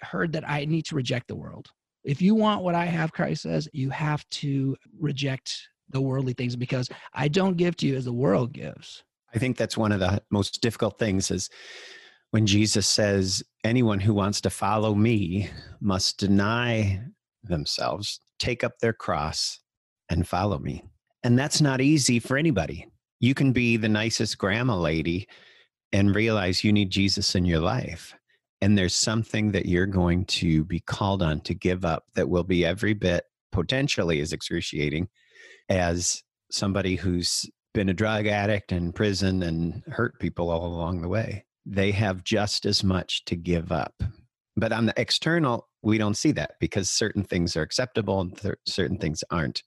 heard 0.00 0.32
that 0.32 0.48
I 0.48 0.64
need 0.64 0.84
to 0.86 0.96
reject 0.96 1.28
the 1.28 1.36
world. 1.36 1.68
If 2.04 2.20
you 2.20 2.34
want 2.34 2.62
what 2.62 2.74
I 2.74 2.84
have, 2.84 3.12
Christ 3.12 3.42
says, 3.42 3.68
you 3.72 3.88
have 3.90 4.28
to 4.30 4.76
reject 5.00 5.68
the 5.90 6.00
worldly 6.00 6.34
things 6.34 6.56
because 6.56 6.88
I 7.14 7.28
don't 7.28 7.56
give 7.56 7.76
to 7.76 7.86
you 7.86 7.96
as 7.96 8.04
the 8.04 8.12
world 8.12 8.52
gives. 8.52 9.04
I 9.34 9.38
think 9.38 9.56
that's 9.56 9.76
one 9.76 9.92
of 9.92 10.00
the 10.00 10.22
most 10.30 10.62
difficult 10.62 10.98
things 10.98 11.30
is 11.30 11.50
when 12.30 12.46
Jesus 12.46 12.86
says, 12.86 13.42
anyone 13.64 14.00
who 14.00 14.14
wants 14.14 14.40
to 14.42 14.50
follow 14.50 14.94
me 14.94 15.50
must 15.80 16.18
deny 16.18 17.00
themselves, 17.42 18.20
take 18.38 18.64
up 18.64 18.78
their 18.78 18.92
cross, 18.92 19.60
and 20.08 20.26
follow 20.26 20.58
me. 20.58 20.84
And 21.22 21.38
that's 21.38 21.60
not 21.60 21.80
easy 21.80 22.18
for 22.18 22.36
anybody. 22.36 22.86
You 23.20 23.34
can 23.34 23.52
be 23.52 23.76
the 23.76 23.88
nicest 23.88 24.38
grandma 24.38 24.76
lady 24.76 25.26
and 25.92 26.14
realize 26.14 26.64
you 26.64 26.72
need 26.72 26.90
Jesus 26.90 27.34
in 27.34 27.44
your 27.44 27.60
life. 27.60 28.14
And 28.60 28.76
there's 28.76 28.94
something 28.94 29.52
that 29.52 29.66
you're 29.66 29.86
going 29.86 30.24
to 30.26 30.64
be 30.64 30.80
called 30.80 31.22
on 31.22 31.40
to 31.42 31.54
give 31.54 31.84
up 31.84 32.04
that 32.14 32.28
will 32.28 32.44
be 32.44 32.64
every 32.64 32.94
bit 32.94 33.24
potentially 33.52 34.20
as 34.20 34.32
excruciating 34.32 35.08
as 35.68 36.22
somebody 36.50 36.96
who's 36.96 37.46
been 37.74 37.88
a 37.88 37.94
drug 37.94 38.26
addict 38.26 38.72
in 38.72 38.92
prison 38.92 39.42
and 39.42 39.82
hurt 39.88 40.18
people 40.18 40.50
all 40.50 40.64
along 40.64 41.02
the 41.02 41.08
way. 41.08 41.44
They 41.66 41.90
have 41.90 42.24
just 42.24 42.64
as 42.64 42.82
much 42.82 43.24
to 43.26 43.36
give 43.36 43.72
up. 43.72 43.94
But 44.56 44.72
on 44.72 44.86
the 44.86 44.94
external, 44.96 45.68
we 45.82 45.98
don't 45.98 46.16
see 46.16 46.32
that 46.32 46.52
because 46.60 46.88
certain 46.88 47.24
things 47.24 47.56
are 47.56 47.62
acceptable 47.62 48.20
and 48.20 48.36
th- 48.38 48.54
certain 48.66 48.96
things 48.96 49.22
aren't. 49.30 49.62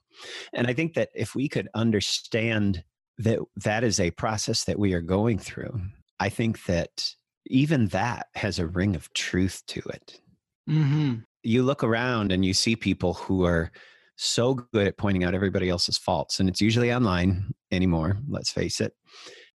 And 0.54 0.66
I 0.66 0.74
think 0.74 0.94
that 0.96 1.10
if 1.14 1.36
we 1.36 1.50
could 1.50 1.68
understand 1.76 2.84
that 3.20 3.40
that 3.58 3.84
is 3.84 4.00
a 4.00 4.12
process 4.12 4.64
that 4.64 4.80
we 4.80 4.94
are 4.94 5.02
going 5.02 5.38
through, 5.38 5.82
I 6.20 6.30
think 6.30 6.66
that 6.66 7.14
even 7.48 7.88
that 7.88 8.28
has 8.36 8.58
a 8.58 8.68
ring 8.68 8.96
of 8.96 9.12
truth 9.14 9.64
to 9.68 9.82
it. 9.90 10.20
Mm-hmm. 10.70 11.16
You 11.44 11.64
look 11.64 11.84
around 11.84 12.32
and 12.32 12.44
you 12.46 12.54
see 12.54 12.76
people 12.76 13.14
who 13.14 13.46
are 13.46 13.72
so 14.18 14.56
good 14.56 14.88
at 14.88 14.98
pointing 14.98 15.24
out 15.24 15.34
everybody 15.34 15.70
else's 15.70 15.98
faults, 15.98 16.40
and 16.40 16.50
it's 16.50 16.62
usually 16.62 16.94
online 16.94 17.54
anymore, 17.72 18.18
let's 18.28 18.52
face 18.52 18.82
it. 18.82 18.94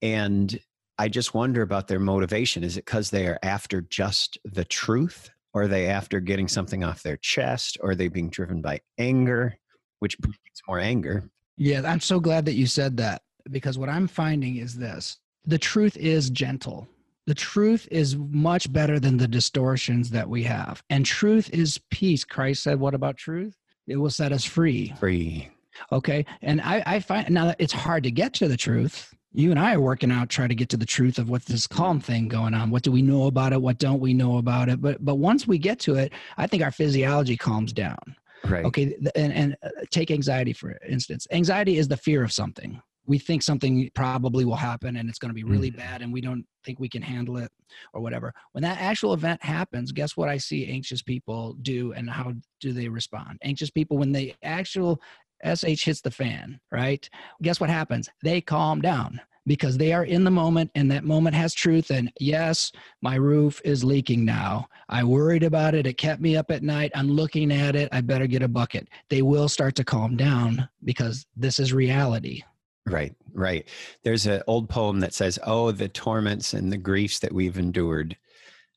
And 0.01 0.59
I 0.99 1.09
just 1.09 1.35
wonder 1.35 1.63
about 1.63 1.89
their 1.89 2.01
motivation. 2.01 2.65
Is 2.65 2.77
it 2.77 2.85
because 2.85 3.11
they 3.11 3.27
are 3.27 3.39
after 3.43 3.81
just 3.81 4.39
the 4.45 4.65
truth? 4.65 5.31
Or 5.55 5.63
are 5.63 5.69
they 5.69 5.87
after 5.87 6.21
getting 6.21 6.49
something 6.49 6.83
off 6.83 7.03
their 7.03 7.19
chest? 7.19 7.77
Or 7.81 7.91
are 7.91 7.95
they 7.95 8.09
being 8.09 8.31
driven 8.31 8.63
by 8.63 8.81
anger, 8.99 9.57
which 9.99 10.19
mm. 10.19 10.25
breeds 10.25 10.63
more 10.67 10.79
anger? 10.79 11.29
Yeah, 11.57 11.83
I'm 11.85 12.01
so 12.01 12.21
glad 12.21 12.47
that 12.47 12.55
you 12.55 12.67
said 12.67 12.97
that 12.97 13.23
because 13.51 13.79
what 13.79 13.89
I'm 13.89 14.09
finding 14.09 14.57
is 14.57 14.75
this 14.77 15.19
the 15.45 15.59
truth 15.59 15.97
is 15.97 16.31
gentle. 16.31 16.89
The 17.27 17.35
truth 17.35 17.87
is 17.91 18.17
much 18.17 18.73
better 18.73 18.99
than 18.99 19.17
the 19.17 19.29
distortions 19.29 20.11
that 20.11 20.29
we 20.29 20.43
have. 20.45 20.83
And 20.91 21.07
truth 21.07 21.51
is 21.51 21.81
peace. 21.91 22.25
Christ 22.25 22.63
said, 22.65 22.81
What 22.81 22.95
about 22.95 23.17
truth? 23.17 23.57
It 23.93 23.97
will 23.97 24.11
set 24.11 24.33
us 24.33 24.45
free. 24.45 24.95
Free. 24.99 25.51
Okay. 25.93 26.25
And 26.41 26.63
I, 26.63 26.83
I 26.87 27.01
find 27.01 27.29
now 27.31 27.47
that 27.47 27.57
it's 27.59 27.73
hard 27.73 28.03
to 28.05 28.11
get 28.11 28.33
to 28.35 28.49
the 28.49 28.57
truth. 28.57 29.15
You 29.35 29.51
and 29.51 29.61
I 29.61 29.75
are 29.75 29.81
working 29.81 30.11
out 30.11 30.31
trying 30.31 30.49
to 30.49 30.55
get 30.55 30.71
to 30.71 30.79
the 30.79 30.87
truth 30.87 31.19
of 31.19 31.29
what 31.29 31.45
this 31.45 31.67
calm 31.67 32.01
thing 32.01 32.29
going 32.29 32.55
on. 32.55 32.71
What 32.71 32.83
do 32.83 32.91
we 32.91 33.03
know 33.03 33.27
about 33.27 33.53
it? 33.53 33.61
What 33.61 33.79
don't 33.79 34.01
we 34.01 34.15
know 34.15 34.39
about 34.39 34.71
it? 34.71 34.81
But 34.81 35.05
but 35.05 35.17
once 35.17 35.47
we 35.47 35.59
get 35.59 35.79
to 35.81 35.95
it, 35.95 36.13
I 36.39 36.47
think 36.47 36.63
our 36.63 36.71
physiology 36.71 37.37
calms 37.37 37.73
down. 37.73 37.99
Right. 38.45 38.65
Okay, 38.65 38.97
and 39.15 39.33
and 39.33 39.57
uh, 39.63 39.69
take 39.91 40.11
anxiety 40.11 40.53
for 40.53 40.79
instance. 40.89 41.27
Anxiety 41.31 41.77
is 41.77 41.89
the 41.89 41.97
fear 41.97 42.25
of 42.25 42.33
something. 42.33 42.81
We 43.07 43.19
think 43.19 43.43
something 43.43 43.91
probably 43.95 44.45
will 44.45 44.57
happen 44.57 44.97
and 44.97 45.09
it's 45.09 45.19
going 45.19 45.31
to 45.31 45.35
be 45.35 45.45
really 45.45 45.71
Mhm. 45.71 45.77
bad 45.77 46.03
and 46.03 46.13
we 46.13 46.21
don't 46.21 46.47
think 46.65 46.79
we 46.79 46.89
can 46.89 47.03
handle 47.03 47.37
it 47.37 47.51
or 47.93 48.01
whatever. 48.01 48.33
When 48.53 48.63
that 48.63 48.81
actual 48.81 49.13
event 49.15 49.43
happens, 49.43 49.93
guess 49.93 50.17
what 50.17 50.29
I 50.29 50.37
see 50.37 50.67
anxious 50.69 51.03
people 51.03 51.55
do 51.63 51.93
and 51.93 52.09
how 52.09 52.35
do 52.61 52.73
they 52.73 52.89
respond? 52.89 53.39
Anxious 53.43 53.71
people 53.71 53.99
when 53.99 54.13
the 54.13 54.35
actual 54.43 55.01
SH 55.45 55.85
hits 55.85 56.01
the 56.01 56.11
fan, 56.11 56.61
right? 56.71 57.09
Guess 57.43 57.61
what 57.61 57.71
happens? 57.71 58.09
They 58.23 58.41
calm 58.41 58.81
down 58.81 59.21
because 59.47 59.77
they 59.77 59.93
are 59.93 60.05
in 60.05 60.25
the 60.25 60.31
moment 60.31 60.71
and 60.75 60.91
that 60.91 61.05
moment 61.05 61.35
has 61.35 61.53
truth 61.53 61.91
and 61.91 62.13
yes 62.21 62.71
my 63.01 63.17
roof 63.17 63.61
is 63.65 63.83
leaking 63.83 64.25
now 64.25 64.67
i 64.89 65.03
worried 65.03 65.43
about 65.43 65.75
it 65.75 65.87
it 65.87 65.99
kept 65.99 66.21
me 66.21 66.37
up 66.37 66.51
at 66.51 66.63
night 66.63 66.93
i'm 66.95 67.09
looking 67.11 67.51
at 67.51 67.75
it 67.75 67.89
i 67.93 68.01
better 68.01 68.27
get 68.27 68.43
a 68.43 68.49
bucket 68.49 68.89
they 69.09 69.23
will 69.23 69.49
start 69.49 69.75
to 69.75 69.85
calm 69.85 70.17
down 70.17 70.69
because 70.85 71.27
this 71.37 71.59
is 71.59 71.73
reality 71.73 72.43
Right, 72.87 73.15
right. 73.33 73.67
There's 74.03 74.27
an 74.27 74.43
old 74.47 74.69
poem 74.69 75.01
that 75.01 75.15
says, 75.15 75.39
Oh, 75.45 75.71
the 75.71 75.89
torments 75.89 76.53
and 76.53 76.73
the 76.73 76.77
griefs 76.77 77.21
that 77.21 77.33
we've 77.33 77.59
endured 77.59 78.17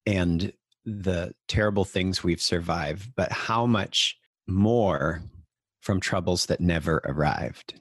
and 0.06 0.54
the 0.86 1.34
terrible 1.48 1.86
things 1.86 2.24
we've 2.24 2.42
survived, 2.42 3.14
but 3.16 3.32
how 3.32 3.66
much 3.66 4.18
more 4.48 5.22
from 5.82 6.00
troubles 6.00 6.46
that 6.48 6.62
never 6.62 7.02
arrived. 7.06 7.80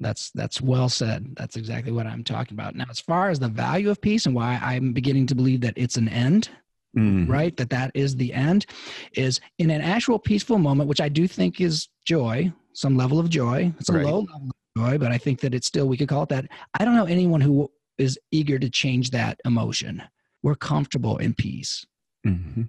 that's 0.00 0.30
that's 0.32 0.60
well 0.60 0.90
said 0.90 1.24
that's 1.38 1.56
exactly 1.56 1.90
what 1.90 2.06
i'm 2.06 2.22
talking 2.22 2.54
about 2.54 2.74
now 2.74 2.84
as 2.90 3.00
far 3.00 3.30
as 3.30 3.38
the 3.38 3.48
value 3.48 3.88
of 3.88 3.98
peace 3.98 4.26
and 4.26 4.34
why 4.34 4.58
i'm 4.62 4.92
beginning 4.92 5.26
to 5.26 5.34
believe 5.34 5.62
that 5.62 5.72
it's 5.76 5.96
an 5.96 6.06
end 6.08 6.50
Mhm. 6.94 7.26
right 7.28 7.56
that 7.56 7.70
that 7.70 7.92
is 7.94 8.14
the 8.16 8.30
end 8.34 8.66
is 9.14 9.40
in 9.56 9.70
an 9.70 9.80
actual 9.80 10.18
peaceful 10.18 10.58
moment 10.58 10.86
which 10.88 11.00
i 11.00 11.08
do 11.08 11.26
think 11.26 11.62
is 11.62 11.88
joy 12.04 12.52
some 12.74 12.94
level 12.94 13.18
of 13.18 13.30
joy 13.30 13.72
it's 13.80 13.88
a 13.88 13.92
Right. 13.94 14.04
low 14.04 14.20
level 14.20 14.50
joy 14.76 14.98
but 14.98 15.12
i 15.12 15.18
think 15.18 15.40
that 15.40 15.54
it's 15.54 15.66
still 15.66 15.88
we 15.88 15.96
could 15.96 16.08
call 16.08 16.24
it 16.24 16.28
that. 16.28 16.46
I 16.78 16.84
don't 16.84 16.96
know 16.96 17.06
anyone 17.06 17.40
who 17.40 17.70
is 17.98 18.18
eager 18.30 18.58
to 18.58 18.68
change 18.68 19.10
that 19.10 19.40
emotion. 19.44 20.02
We're 20.42 20.54
comfortable 20.54 21.16
in 21.16 21.34
peace. 21.34 21.86
Hmm 22.24 22.62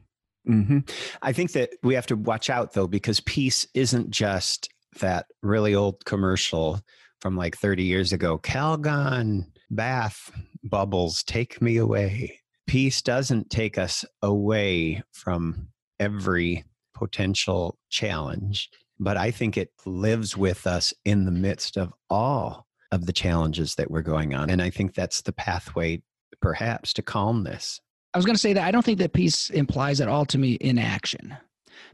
hmm 0.46 0.80
I 1.22 1.34
think 1.34 1.52
that 1.52 1.72
we 1.84 1.94
have 1.96 2.08
to 2.08 2.16
watch 2.16 2.50
out 2.50 2.74
though, 2.74 2.88
because 2.88 3.20
peace 3.20 3.68
isn't 3.74 4.10
just 4.12 4.70
that 5.00 5.26
really 5.44 5.76
old 5.76 6.06
commercial 6.06 6.80
from 7.20 7.36
like 7.36 7.58
30 7.58 7.84
years 7.84 8.14
ago 8.14 8.38
Calgon 8.38 9.46
bath 9.70 10.32
bubbles, 10.64 11.24
take 11.24 11.62
me 11.62 11.78
away. 11.78 12.40
Peace 12.68 13.02
doesn't 13.02 13.50
take 13.50 13.78
us 13.78 14.06
away 14.22 15.02
from 15.12 15.70
every 16.00 16.66
potential 16.94 17.78
challenge, 17.90 18.70
but 19.00 19.18
I 19.18 19.32
think 19.32 19.58
it 19.58 19.72
lives 19.86 20.36
with 20.36 20.68
us 20.68 20.94
in 21.06 21.26
the 21.26 21.32
midst 21.32 21.78
of 21.78 21.94
all 22.10 22.68
of 22.92 23.06
the 23.06 23.14
challenges 23.14 23.76
that 23.76 23.92
we're 23.92 24.02
going 24.02 24.34
on. 24.34 24.50
And 24.50 24.62
I 24.62 24.70
think 24.70 24.94
that's 24.94 25.22
the 25.22 25.34
pathway, 25.34 26.02
perhaps, 26.42 26.94
to 26.94 27.02
calmness. 27.02 27.80
I 28.14 28.18
was 28.18 28.26
going 28.26 28.36
to 28.36 28.42
say 28.42 28.54
that 28.54 28.64
I 28.64 28.72
don't 28.72 28.84
think 28.84 29.00
that 29.00 29.14
peace 29.14 29.50
implies 29.50 30.02
at 30.02 30.08
all 30.08 30.26
to 30.26 30.38
me 30.38 30.58
inaction 30.62 31.36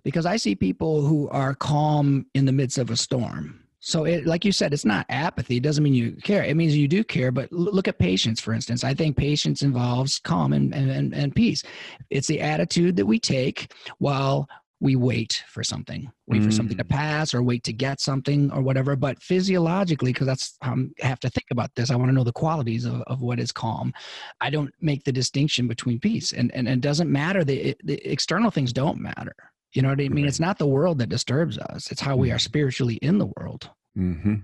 because 0.04 0.26
I 0.26 0.38
see 0.38 0.56
people 0.56 1.02
who 1.02 1.28
are 1.30 1.56
calm 1.56 2.26
in 2.34 2.46
the 2.46 2.52
midst 2.52 2.78
of 2.78 2.90
a 2.90 2.96
storm. 2.96 3.60
So, 3.86 4.06
it, 4.06 4.26
like 4.26 4.46
you 4.46 4.54
said, 4.54 4.72
it's 4.74 4.86
not 4.86 5.06
apathy. 5.10 5.58
It 5.58 5.64
doesn't 5.64 5.84
mean 5.84 5.94
you 5.94 6.14
care. 6.24 6.42
It 6.42 6.56
means 6.56 6.78
you 6.78 6.88
do 6.88 7.04
care. 7.04 7.34
But 7.34 7.52
look 7.52 7.90
at 7.90 8.00
patience, 8.00 8.40
for 8.40 8.54
instance. 8.54 8.86
I 8.86 8.94
think 8.94 9.18
patience 9.18 9.62
involves 9.62 10.20
calm 10.20 10.54
and, 10.54 10.74
and, 10.74 10.90
and, 10.90 11.14
and 11.14 11.36
peace. 11.36 11.64
It's 12.10 12.28
the 12.28 12.40
attitude 12.40 12.96
that 12.96 13.06
we 13.06 13.20
take 13.20 13.74
while 13.98 14.48
we 14.84 14.98
wait 14.98 15.46
for 15.48 15.64
something, 15.64 16.12
wait 16.28 16.44
for 16.44 16.52
something 16.52 16.76
to 16.78 16.84
pass 16.84 17.34
or 17.34 17.42
wait 17.42 17.64
to 17.64 17.72
get 17.72 18.02
something 18.02 18.52
or 18.52 18.62
whatever. 18.62 18.98
But 18.98 19.22
physiologically, 19.24 20.12
because 20.12 20.28
that's 20.28 20.58
how 20.62 20.76
I 21.02 21.06
have 21.06 21.22
to 21.22 21.30
think 21.30 21.46
about 21.52 21.74
this, 21.76 21.90
I 21.90 21.96
want 21.96 22.10
to 22.10 22.14
know 22.14 22.26
the 22.26 22.34
qualities 22.34 22.84
of, 22.84 23.02
of 23.04 23.22
what 23.22 23.40
is 23.40 23.54
calm. 23.54 23.94
I 24.42 24.50
don't 24.50 24.74
make 24.82 25.06
the 25.06 25.12
distinction 25.14 25.70
between 25.70 26.02
peace 26.02 26.34
and, 26.34 26.54
and, 26.54 26.68
and 26.68 26.80
it 26.80 26.82
doesn't 26.82 27.10
matter. 27.10 27.46
The, 27.46 27.78
the 27.86 27.96
external 28.12 28.52
things 28.52 28.74
don't 28.74 29.00
matter. 29.00 29.36
You 29.72 29.84
know 29.84 29.88
what 29.88 30.02
I 30.02 30.10
mean? 30.10 30.26
Right. 30.26 30.28
It's 30.28 30.42
not 30.42 30.58
the 30.58 30.68
world 30.68 30.98
that 31.00 31.08
disturbs 31.08 31.58
us. 31.58 31.90
It's 31.90 32.02
how 32.02 32.18
we 32.18 32.32
are 32.32 32.36
Mhm. 32.36 32.42
spiritually 32.42 32.96
in 32.96 33.20
the 33.20 33.32
world. 33.38 33.70
hmm 33.96 34.36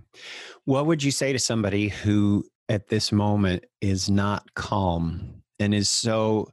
What 0.63 0.85
would 0.85 1.03
you 1.03 1.11
say 1.11 1.33
to 1.33 1.39
somebody 1.39 1.89
who 1.89 2.45
at 2.69 2.87
this 2.87 3.11
moment 3.11 3.65
is 3.81 4.09
not 4.09 4.53
calm 4.53 5.43
and 5.59 5.73
is 5.73 5.89
so 5.89 6.47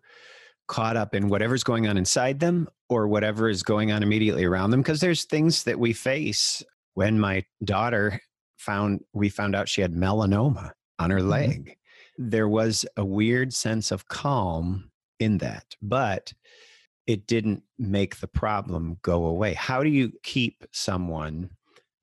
caught 0.68 0.96
up 0.96 1.14
in 1.14 1.28
whatever's 1.28 1.64
going 1.64 1.86
on 1.86 1.96
inside 1.96 2.40
them 2.40 2.68
or 2.88 3.08
whatever 3.08 3.48
is 3.48 3.62
going 3.62 3.92
on 3.92 4.02
immediately 4.02 4.44
around 4.44 4.70
them? 4.70 4.80
Because 4.80 5.00
there's 5.00 5.24
things 5.24 5.64
that 5.64 5.78
we 5.78 5.92
face. 5.92 6.62
When 6.94 7.20
my 7.20 7.44
daughter 7.64 8.20
found, 8.58 9.00
we 9.12 9.28
found 9.28 9.54
out 9.54 9.68
she 9.68 9.82
had 9.82 9.92
melanoma 9.92 10.72
on 10.98 11.10
her 11.10 11.20
Mhm. 11.20 11.28
leg, 11.28 11.76
there 12.18 12.48
was 12.48 12.86
a 12.96 13.04
weird 13.04 13.52
sense 13.52 13.90
of 13.90 14.08
calm 14.08 14.90
in 15.18 15.38
that. 15.38 15.76
But 15.82 16.32
it 17.06 17.26
didn't 17.26 17.62
make 17.78 18.16
the 18.16 18.26
problem 18.28 18.98
go 19.02 19.26
away. 19.26 19.54
How 19.54 19.82
do 19.82 19.90
you 19.90 20.12
keep 20.22 20.64
someone 20.72 21.50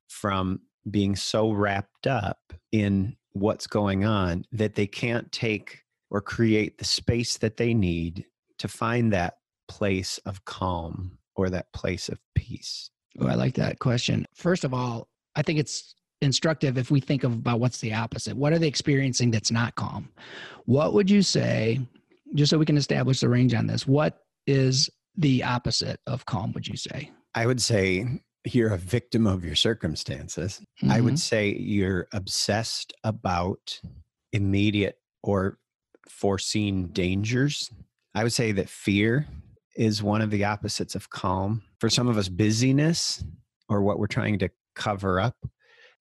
from 0.08 0.62
being 0.89 1.15
so 1.15 1.51
wrapped 1.51 2.08
up 2.08 2.53
in 2.72 3.17
what's 3.32 3.67
going 3.67 4.05
on 4.05 4.46
that 4.51 4.75
they 4.75 4.88
can't 4.88 5.32
take 5.32 5.84
or 6.10 6.22
create 6.22 6.77
the 6.77 6.86
space 6.86 7.38
that 7.38 7.58
they 7.58 7.74
need 7.74 8.25
to 8.63 8.70
find 8.70 9.12
that 9.12 9.39
place 9.67 10.20
of 10.20 10.46
calm 10.46 11.17
or 11.36 11.50
that 11.50 11.65
place 11.74 12.08
of 12.08 12.17
peace? 12.34 12.89
Oh, 13.20 13.27
I 13.27 13.36
like 13.36 13.55
that 13.55 13.79
question. 13.79 14.25
First 14.34 14.63
of 14.63 14.74
all, 14.74 15.10
I 15.36 15.41
think 15.41 15.60
it's 15.60 15.93
instructive 16.22 16.77
if 16.77 16.89
we 16.89 17.01
think 17.01 17.25
of 17.25 17.34
about 17.34 17.60
what's 17.60 17.79
the 17.79 17.93
opposite. 17.93 18.38
What 18.38 18.53
are 18.53 18.60
they 18.60 18.70
experiencing 18.70 19.32
that's 19.32 19.51
not 19.51 19.75
calm? 19.75 20.08
What 20.63 20.93
would 20.93 21.12
you 21.12 21.22
say, 21.22 21.82
just 22.36 22.51
so 22.51 22.58
we 22.58 22.65
can 22.65 22.77
establish 22.77 23.20
the 23.20 23.27
range 23.27 23.53
on 23.53 23.67
this, 23.67 23.86
what 23.86 24.20
is 24.48 24.89
the 25.17 25.43
opposite 25.43 26.00
of 26.08 26.25
calm, 26.25 26.53
would 26.53 26.65
you 26.65 26.77
say? 26.77 27.12
I 27.36 27.46
would 27.46 27.62
say 27.62 28.22
you're 28.46 28.72
a 28.72 28.77
victim 28.77 29.27
of 29.27 29.43
your 29.43 29.55
circumstances. 29.55 30.62
Mm-hmm. 30.82 30.89
I 30.89 31.01
would 31.01 31.15
mm-hmm. 31.15 31.17
say 31.17 31.53
you're 31.53 32.08
obsessed 32.13 32.93
about 33.03 33.82
immediate 34.32 35.00
or 35.22 35.58
foreseen 36.08 36.93
dangers. 36.93 37.70
I 38.15 38.24
would 38.24 38.34
say 38.34 38.51
that 38.53 38.70
fear 38.70 39.27
is 39.75 40.03
one 40.03 40.22
of 40.22 40.29
the 40.29 40.46
opposites 40.46 40.96
of 40.96 41.10
calm. 41.10 41.63
For 41.79 41.89
some 41.89 42.08
of 42.08 42.17
us, 42.17 42.29
busyness 42.29 43.24
or 43.70 43.82
what 43.82 43.98
we're 43.98 44.08
trying 44.08 44.39
to 44.39 44.50
cover 44.75 45.20
up. 45.20 45.36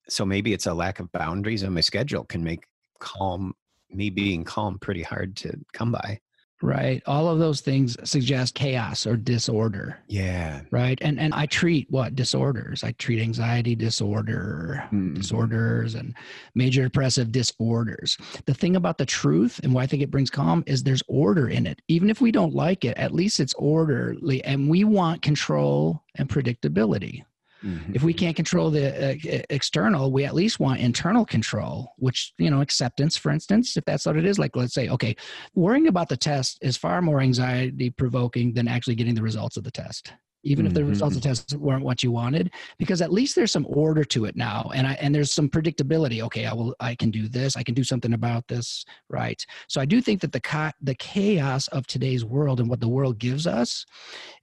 So 0.08 0.24
maybe 0.24 0.52
it's 0.52 0.66
a 0.66 0.74
lack 0.74 1.00
of 1.00 1.10
boundaries 1.12 1.64
on 1.64 1.74
my 1.74 1.80
schedule 1.80 2.24
can 2.24 2.44
make 2.44 2.66
calm, 2.98 3.54
me 3.90 4.10
being 4.10 4.44
calm, 4.44 4.78
pretty 4.78 5.02
hard 5.02 5.36
to 5.36 5.58
come 5.72 5.92
by 5.92 6.20
right? 6.62 7.02
All 7.06 7.28
of 7.28 7.38
those 7.38 7.60
things 7.60 7.96
suggest 8.08 8.54
chaos 8.54 9.06
or 9.06 9.16
disorder 9.16 9.98
yeah. 10.08 10.62
right? 10.70 10.98
And 11.02 11.18
and 11.18 11.34
i 11.34 11.46
treat 11.46 11.90
what? 11.90 12.14
Disorders. 12.14 12.84
I 12.84 12.92
treat 12.92 13.20
anxiety 13.20 13.74
disorder 13.74 14.84
mm-hmm. 14.86 15.14
disorders 15.14 15.94
and 15.94 16.14
major 16.54 16.84
depressive 16.84 17.32
disorders. 17.32 18.16
The 18.46 18.54
thing 18.54 18.76
about 18.76 18.98
the 18.98 19.06
truth 19.06 19.60
and 19.62 19.74
why 19.74 19.82
i 19.82 19.86
think 19.86 20.02
it 20.02 20.10
brings 20.10 20.30
calm 20.30 20.62
is 20.66 20.82
there's 20.82 21.02
order 21.08 21.48
in 21.48 21.66
it. 21.66 21.80
Even 21.88 22.10
if 22.10 22.20
we 22.20 22.32
don't 22.32 22.54
like 22.54 22.84
it 22.84 22.96
at 22.96 23.12
least 23.12 23.40
it's 23.40 23.54
orderly 23.54 24.42
and 24.44 24.68
we 24.68 24.84
want 24.84 25.22
control 25.22 26.02
and 26.16 26.28
predictability 26.28 27.24
Mm-hmm. 27.64 27.94
If 27.94 28.02
we 28.02 28.12
can't 28.12 28.36
control 28.36 28.70
the 28.70 29.12
uh, 29.12 29.42
external, 29.50 30.12
we 30.12 30.24
at 30.24 30.34
least 30.34 30.60
want 30.60 30.80
internal 30.80 31.24
control, 31.24 31.92
which, 31.96 32.32
you 32.38 32.50
know, 32.50 32.60
acceptance, 32.60 33.16
for 33.16 33.30
instance, 33.30 33.76
if 33.76 33.84
that's 33.84 34.06
what 34.06 34.16
it 34.16 34.26
is. 34.26 34.38
Like, 34.38 34.56
let's 34.56 34.74
say, 34.74 34.88
okay, 34.88 35.16
worrying 35.54 35.88
about 35.88 36.08
the 36.08 36.16
test 36.16 36.58
is 36.62 36.76
far 36.76 37.00
more 37.02 37.20
anxiety 37.20 37.90
provoking 37.90 38.54
than 38.54 38.68
actually 38.68 38.94
getting 38.94 39.14
the 39.14 39.22
results 39.22 39.56
of 39.56 39.64
the 39.64 39.70
test 39.70 40.12
even 40.44 40.66
if 40.66 40.74
the 40.74 40.84
results 40.84 41.16
of 41.16 41.22
the 41.22 41.28
mm-hmm. 41.28 41.34
test 41.34 41.54
weren't 41.56 41.84
what 41.84 42.02
you 42.02 42.10
wanted 42.10 42.50
because 42.78 43.00
at 43.00 43.12
least 43.12 43.34
there's 43.34 43.52
some 43.52 43.66
order 43.68 44.04
to 44.04 44.24
it 44.24 44.36
now 44.36 44.70
and 44.74 44.86
i 44.86 44.94
and 44.94 45.14
there's 45.14 45.32
some 45.32 45.48
predictability 45.48 46.20
okay 46.20 46.46
i 46.46 46.52
will 46.52 46.74
i 46.80 46.94
can 46.94 47.10
do 47.10 47.28
this 47.28 47.56
i 47.56 47.62
can 47.62 47.74
do 47.74 47.84
something 47.84 48.12
about 48.12 48.46
this 48.48 48.84
right 49.08 49.44
so 49.68 49.80
i 49.80 49.84
do 49.84 50.00
think 50.00 50.20
that 50.20 50.32
the 50.32 50.72
the 50.80 50.94
chaos 50.96 51.68
of 51.68 51.86
today's 51.86 52.24
world 52.24 52.60
and 52.60 52.68
what 52.68 52.80
the 52.80 52.88
world 52.88 53.18
gives 53.18 53.46
us 53.46 53.86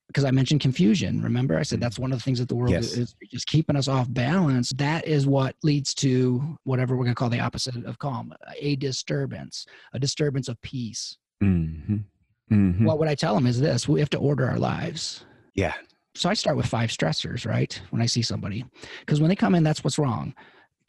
because 0.09 0.25
I 0.25 0.31
mentioned 0.31 0.59
confusion. 0.59 1.21
Remember, 1.21 1.57
I 1.57 1.61
said 1.61 1.79
that's 1.79 1.95
mm-hmm. 1.95 2.01
one 2.01 2.11
of 2.11 2.17
the 2.17 2.23
things 2.23 2.39
that 2.39 2.49
the 2.49 2.55
world 2.55 2.71
yes. 2.71 2.97
is 2.97 3.15
just 3.29 3.45
keeping 3.45 3.75
us 3.75 3.87
off 3.87 4.11
balance. 4.11 4.71
That 4.75 5.05
is 5.05 5.27
what 5.27 5.55
leads 5.61 5.93
to 5.95 6.57
whatever 6.63 6.97
we're 6.97 7.03
going 7.03 7.13
to 7.13 7.19
call 7.19 7.29
the 7.29 7.39
opposite 7.39 7.85
of 7.85 7.99
calm 7.99 8.33
a 8.59 8.75
disturbance, 8.75 9.67
a 9.93 9.99
disturbance 9.99 10.47
of 10.47 10.59
peace. 10.61 11.17
Mm-hmm. 11.43 11.97
Mm-hmm. 12.51 12.85
Well, 12.85 12.97
what 12.97 13.07
I 13.07 13.13
tell 13.13 13.35
them 13.35 13.45
is 13.45 13.61
this 13.61 13.87
we 13.87 13.99
have 13.99 14.09
to 14.09 14.17
order 14.17 14.49
our 14.49 14.57
lives. 14.57 15.25
Yeah. 15.53 15.75
So 16.15 16.27
I 16.27 16.33
start 16.33 16.57
with 16.57 16.65
five 16.65 16.89
stressors, 16.89 17.45
right? 17.45 17.79
When 17.91 18.01
I 18.01 18.07
see 18.07 18.23
somebody, 18.23 18.65
because 19.01 19.21
when 19.21 19.29
they 19.29 19.35
come 19.35 19.53
in, 19.53 19.63
that's 19.63 19.83
what's 19.83 19.99
wrong 19.99 20.33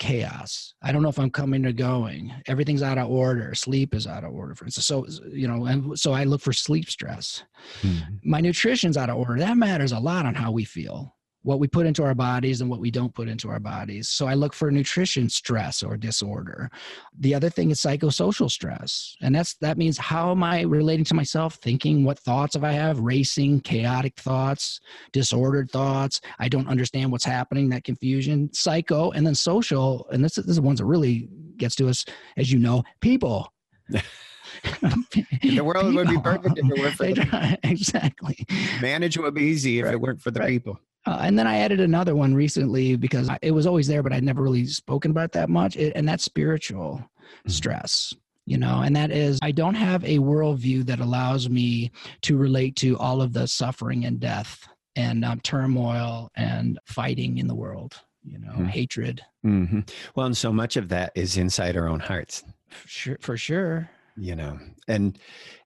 chaos. 0.01 0.75
I 0.83 0.91
don't 0.91 1.03
know 1.03 1.09
if 1.09 1.19
I'm 1.19 1.31
coming 1.31 1.65
or 1.65 1.73
going. 1.73 2.33
Everything's 2.47 2.83
out 2.83 2.99
of 2.99 3.09
order. 3.09 3.55
Sleep 3.55 3.95
is 3.95 4.09
out 4.09 4.25
of 4.25 4.33
order, 4.33 4.57
for 4.57 4.65
instance. 4.65 4.87
So, 4.87 5.07
you 5.31 5.47
know, 5.47 5.67
and 5.67 5.97
so 5.97 6.13
I 6.13 6.25
look 6.25 6.41
for 6.41 6.53
sleep 6.53 6.91
stress. 6.91 7.45
Mm-hmm. 7.83 8.17
My 8.25 8.41
nutrition's 8.41 8.97
out 8.97 9.11
of 9.11 9.17
order. 9.17 9.39
That 9.39 9.57
matters 9.57 9.93
a 9.93 10.01
lot 10.01 10.27
on 10.27 10.35
how 10.35 10.51
we 10.51 10.65
feel 10.65 11.15
what 11.43 11.59
we 11.59 11.67
put 11.67 11.87
into 11.87 12.03
our 12.03 12.15
bodies 12.15 12.61
and 12.61 12.69
what 12.69 12.81
we 12.81 12.91
don't 12.91 13.15
put 13.15 13.29
into 13.29 13.49
our 13.49 13.61
bodies. 13.61 14.09
So 14.09 14.27
I 14.27 14.35
look 14.35 14.53
for 14.53 14.71
nutrition 14.71 15.29
stress 15.29 15.83
or 15.83 15.97
disorder. 15.97 16.71
The 17.19 17.35
other 17.35 17.49
thing 17.49 17.71
is 17.71 17.81
psychosocial 17.81 18.51
stress. 18.51 19.17
And 19.23 19.35
that's 19.35 19.55
that 19.57 19.79
means 19.79 19.97
how 19.97 20.31
am 20.31 20.43
I 20.43 20.63
relating 20.63 21.05
to 21.05 21.15
myself, 21.15 21.55
thinking 21.57 22.05
what 22.05 22.19
thoughts 22.19 22.57
if 22.57 22.63
I 22.63 22.73
have, 22.73 23.01
racing, 23.01 23.61
chaotic 23.63 24.17
thoughts, 24.17 24.81
disordered 25.13 25.71
thoughts. 25.71 26.21
I 26.39 26.49
don't 26.49 26.69
understand 26.69 27.11
what's 27.11 27.25
happening, 27.25 27.71
that 27.71 27.85
confusion, 27.85 28.53
psycho, 28.53 29.11
and 29.13 29.27
then 29.27 29.35
social, 29.35 30.07
and 30.13 30.23
this, 30.23 30.35
this 30.35 30.47
is 30.47 30.57
the 30.57 30.63
ones 30.63 30.79
that 30.79 30.87
really 30.87 31.29
gets 31.57 31.75
to 31.77 31.89
us, 31.89 32.05
as 32.37 32.53
you 32.53 32.59
know, 32.59 32.83
people. 33.01 33.53
the 33.89 35.63
world 35.63 35.87
people. 35.87 35.93
would 35.95 36.09
be 36.09 36.19
perfect 36.19 36.59
if 36.59 36.65
it 36.65 36.79
weren't 36.79 36.95
for 36.95 37.05
the 37.15 37.59
exactly. 37.63 38.47
Manage 38.81 39.17
would 39.17 39.35
be 39.35 39.43
easy 39.43 39.79
if 39.79 39.87
right. 39.87 39.95
it 39.95 40.01
weren't 40.01 40.21
for 40.21 40.31
the 40.31 40.41
right. 40.41 40.49
people. 40.49 40.79
Uh, 41.07 41.19
and 41.23 41.39
then 41.39 41.47
I 41.47 41.59
added 41.59 41.81
another 41.81 42.15
one 42.15 42.35
recently 42.35 42.97
because 42.97 43.31
it 43.43 43.53
was 43.53 43.67
always 43.67 43.87
there, 43.87 44.03
but 44.03 44.13
I'd 44.13 44.25
never 44.25 44.43
really 44.43 44.67
spoken 44.67 45.11
about 45.11 45.33
that 45.33 45.49
much. 45.49 45.77
It, 45.77 45.93
and 45.97 46.09
that's 46.09 46.25
spiritual 46.25 46.97
mm-hmm. 46.99 47.51
stress, 47.51 48.13
you 48.47 48.59
know, 48.59 48.83
and 48.83 48.95
that 48.97 49.11
is 49.11 49.39
I 49.43 49.53
don't 49.53 49.75
have 49.75 50.05
a 50.05 50.19
worldview 50.19 50.85
that 50.87 51.01
allows 51.01 51.49
me 51.49 51.91
to 52.23 52.37
relate 52.37 52.77
to 52.77 52.99
all 52.99 53.23
of 53.23 53.33
the 53.33 53.49
suffering 53.49 54.05
and 54.05 54.21
death 54.21 54.69
and 54.97 55.25
um, 55.25 55.41
turmoil 55.41 56.31
and 56.35 56.79
fighting 56.85 57.39
in 57.39 57.47
the 57.47 57.55
world, 57.55 57.99
you 58.23 58.39
know, 58.39 58.53
mm-hmm. 58.53 58.67
hatred. 58.67 59.23
Mm-hmm. 59.45 59.81
Well, 60.15 60.27
and 60.27 60.37
so 60.37 60.53
much 60.53 60.77
of 60.77 60.89
that 60.91 61.13
is 61.15 61.39
inside 61.39 61.77
our 61.77 61.89
own 61.89 62.01
hearts. 62.01 62.45
For 62.69 62.89
sure, 62.89 63.19
for 63.21 63.37
sure. 63.37 63.91
You 64.17 64.37
know, 64.37 64.59
and 64.87 65.19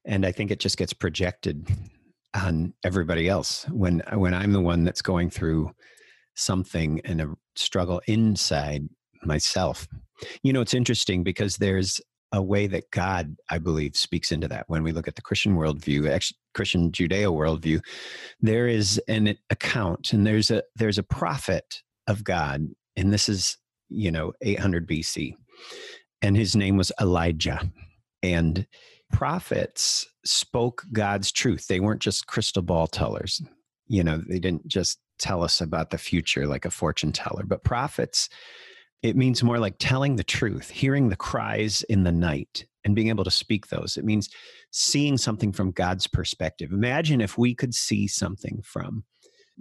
and 0.05 0.25
I 0.25 0.31
think 0.31 0.53
it 0.53 0.61
just 0.61 0.77
gets 0.77 0.93
projected 0.93 1.67
on 2.35 2.75
everybody 2.85 3.29
else 3.29 3.65
when 3.71 4.03
when 4.13 4.35
I'm 4.35 4.53
the 4.53 4.61
one 4.61 4.85
that's 4.85 5.03
going 5.03 5.31
through 5.31 5.71
something 6.35 7.01
and 7.05 7.21
a 7.21 7.35
struggle 7.55 8.01
inside 8.07 8.89
myself. 9.23 9.87
You 10.43 10.53
know, 10.53 10.61
it's 10.61 10.75
interesting 10.75 11.23
because 11.23 11.57
there's 11.57 12.01
a 12.33 12.43
way 12.43 12.67
that 12.67 12.91
God, 12.91 13.37
I 13.49 13.59
believe, 13.59 13.97
speaks 13.97 14.33
into 14.33 14.49
that. 14.49 14.65
When 14.69 14.83
we 14.83 14.93
look 14.93 15.07
at 15.07 15.15
the 15.15 15.23
Christian 15.23 15.57
worldview, 15.57 16.11
actually, 16.11 16.39
Christian 16.53 16.91
Judeo 16.91 17.33
worldview, 17.33 17.81
there 18.41 18.67
is 18.67 19.01
an 19.09 19.37
account 19.51 20.13
and 20.13 20.27
there's 20.27 20.51
a 20.51 20.63
there's 20.77 20.99
a 20.99 21.05
prophet 21.05 21.83
of 22.09 22.25
God, 22.25 22.67
and 22.97 23.13
this 23.13 23.29
is 23.29 23.57
you 23.89 24.11
know 24.11 24.33
800 24.43 24.89
BC, 24.89 25.35
and 26.23 26.37
his 26.37 26.57
name 26.57 26.77
was 26.77 26.93
Elijah, 27.01 27.71
and 28.23 28.67
prophets 29.13 30.07
spoke 30.25 30.85
God's 30.93 31.31
truth. 31.33 31.67
They 31.67 31.81
weren't 31.81 32.03
just 32.03 32.27
crystal 32.27 32.63
ball 32.63 32.87
tellers. 32.87 33.43
You 33.87 34.03
know, 34.03 34.23
they 34.27 34.39
didn't 34.39 34.67
just 34.67 34.99
tell 35.19 35.43
us 35.43 35.61
about 35.61 35.91
the 35.91 35.99
future 35.99 36.47
like 36.47 36.65
a 36.65 36.71
fortune 36.71 37.13
teller, 37.13 37.45
but 37.45 37.65
prophets, 37.65 38.29
it 39.03 39.17
means 39.17 39.43
more 39.43 39.59
like 39.59 39.77
telling 39.79 40.17
the 40.17 40.25
truth, 40.25 40.71
hearing 40.71 41.09
the 41.09 41.17
cries 41.17 41.83
in 41.83 42.05
the 42.05 42.13
night 42.13 42.67
and 42.85 42.95
being 42.95 43.09
able 43.09 43.25
to 43.25 43.31
speak 43.31 43.69
those. 43.69 43.97
It 43.97 44.05
means 44.05 44.29
seeing 44.71 45.19
something 45.19 45.53
from 45.53 45.71
God's 45.71 46.07
perspective. 46.07 46.73
Imagine 46.73 47.21
if 47.21 47.39
we 47.39 47.55
could 47.55 47.75
see 47.75 48.07
something 48.07 48.61
from 48.63 49.05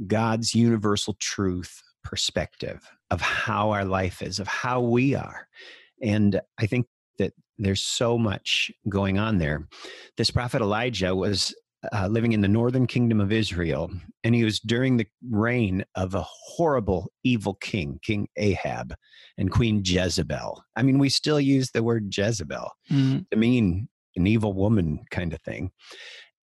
God's 0.07 0.55
universal 0.55 1.15
truth 1.19 1.81
perspective 2.03 2.89
of 3.11 3.21
how 3.21 3.71
our 3.71 3.85
life 3.85 4.21
is, 4.21 4.39
of 4.39 4.47
how 4.47 4.81
we 4.81 5.15
are. 5.15 5.47
And 6.01 6.41
I 6.57 6.65
think 6.65 6.87
that 7.19 7.33
there's 7.57 7.81
so 7.81 8.17
much 8.17 8.71
going 8.89 9.17
on 9.17 9.37
there. 9.37 9.67
This 10.17 10.31
prophet 10.31 10.61
Elijah 10.61 11.15
was 11.15 11.53
uh, 11.91 12.07
living 12.07 12.31
in 12.31 12.41
the 12.41 12.47
northern 12.47 12.87
kingdom 12.87 13.19
of 13.19 13.31
Israel, 13.31 13.91
and 14.23 14.33
he 14.33 14.43
was 14.43 14.59
during 14.59 14.97
the 14.97 15.07
reign 15.29 15.83
of 15.95 16.15
a 16.15 16.25
horrible, 16.25 17.11
evil 17.23 17.55
king, 17.55 17.99
King 18.01 18.27
Ahab, 18.37 18.95
and 19.37 19.51
Queen 19.51 19.81
Jezebel. 19.83 20.63
I 20.75 20.83
mean, 20.83 20.97
we 20.97 21.09
still 21.09 21.39
use 21.39 21.71
the 21.71 21.83
word 21.83 22.15
Jezebel 22.15 22.71
mm-hmm. 22.91 23.19
to 23.31 23.37
mean 23.37 23.89
an 24.15 24.27
evil 24.27 24.53
woman 24.53 25.03
kind 25.11 25.33
of 25.33 25.41
thing. 25.41 25.71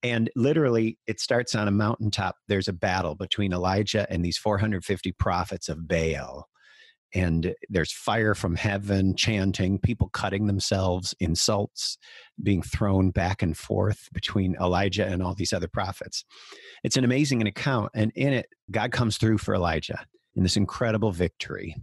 And 0.02 0.30
literally, 0.34 0.98
it 1.06 1.20
starts 1.20 1.54
on 1.54 1.68
a 1.68 1.72
mountaintop. 1.72 2.36
There's 2.48 2.68
a 2.68 2.72
battle 2.72 3.14
between 3.14 3.52
Elijah 3.52 4.06
and 4.10 4.24
these 4.24 4.38
450 4.38 5.12
prophets 5.12 5.68
of 5.68 5.86
Baal 5.86 6.48
and 7.14 7.54
there's 7.68 7.92
fire 7.92 8.34
from 8.34 8.54
heaven 8.54 9.14
chanting 9.16 9.78
people 9.78 10.08
cutting 10.08 10.46
themselves 10.46 11.14
insults 11.20 11.98
being 12.42 12.62
thrown 12.62 13.10
back 13.10 13.42
and 13.42 13.56
forth 13.56 14.08
between 14.12 14.56
elijah 14.60 15.06
and 15.06 15.22
all 15.22 15.34
these 15.34 15.52
other 15.52 15.68
prophets 15.68 16.24
it's 16.84 16.96
an 16.96 17.04
amazing 17.04 17.46
account 17.46 17.90
and 17.94 18.12
in 18.14 18.32
it 18.32 18.46
god 18.70 18.92
comes 18.92 19.16
through 19.16 19.38
for 19.38 19.54
elijah 19.54 20.06
in 20.34 20.42
this 20.42 20.56
incredible 20.56 21.12
victory 21.12 21.76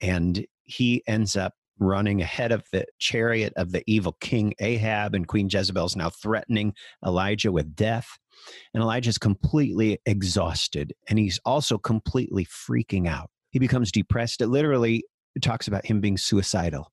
and 0.00 0.46
he 0.64 1.02
ends 1.06 1.36
up 1.36 1.54
running 1.80 2.20
ahead 2.20 2.52
of 2.52 2.62
the 2.72 2.84
chariot 2.98 3.52
of 3.56 3.72
the 3.72 3.82
evil 3.86 4.12
king 4.20 4.54
Ahab, 4.60 5.14
and 5.14 5.26
Queen 5.26 5.48
Jezebel's 5.50 5.96
now 5.96 6.10
threatening 6.10 6.74
Elijah 7.04 7.50
with 7.50 7.74
death. 7.74 8.18
And 8.72 8.82
Elijah's 8.82 9.18
completely 9.18 9.98
exhausted, 10.06 10.92
and 11.08 11.18
he's 11.18 11.40
also 11.44 11.78
completely 11.78 12.46
freaking 12.46 13.08
out. 13.08 13.30
He 13.50 13.58
becomes 13.58 13.92
depressed. 13.92 14.40
It 14.40 14.48
literally 14.48 15.04
talks 15.42 15.68
about 15.68 15.86
him 15.86 16.00
being 16.00 16.16
suicidal. 16.16 16.90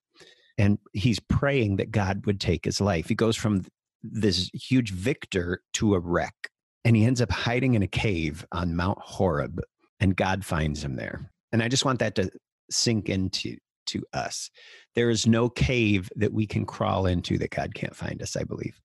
And 0.58 0.80
he's 0.94 1.20
praying 1.20 1.78
that 1.78 1.92
God 1.92 2.26
would 2.26 2.40
take 2.40 2.66
his 2.66 2.82
life. 2.82 3.08
He 3.08 3.16
goes 3.16 3.36
from 3.36 3.66
this 4.04 4.50
huge 4.54 4.92
victor 4.92 5.62
to 5.74 5.96
a 5.96 6.00
wreck. 6.00 6.34
And 6.86 6.96
he 6.96 7.04
ends 7.04 7.22
up 7.22 7.32
hiding 7.32 7.74
in 7.74 7.84
a 7.84 7.88
cave 7.88 8.46
on 8.54 8.76
Mount 8.76 8.98
Horeb, 9.02 9.60
and 10.00 10.16
God 10.16 10.46
finds 10.46 10.82
him 10.82 10.96
there. 10.96 11.32
And 11.52 11.62
I 11.62 11.68
just 11.68 11.84
want 11.84 12.00
that 12.00 12.16
to 12.16 12.30
sink 12.72 13.10
into 13.10 13.58
to 13.88 14.04
us. 14.14 14.50
There 14.96 15.10
is 15.10 15.28
no 15.28 15.50
cave 15.50 16.10
that 16.16 16.32
we 16.32 16.48
can 16.48 16.66
crawl 16.66 17.06
into 17.06 17.38
that 17.40 17.50
God 17.52 17.74
can't 17.74 17.96
find 17.96 18.22
us, 18.22 18.38
I 18.38 18.44
believe. 18.44 18.80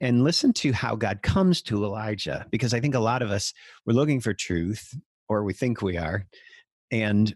And 0.00 0.24
listen 0.24 0.52
to 0.54 0.72
how 0.72 0.96
God 0.96 1.22
comes 1.22 1.62
to 1.62 1.84
Elijah, 1.84 2.44
because 2.50 2.74
I 2.74 2.80
think 2.80 2.96
a 2.96 3.00
lot 3.00 3.22
of 3.22 3.30
us, 3.30 3.52
we're 3.86 3.94
looking 3.94 4.20
for 4.20 4.34
truth, 4.34 4.98
or 5.28 5.44
we 5.44 5.52
think 5.52 5.80
we 5.80 5.96
are. 5.96 6.26
And 6.90 7.34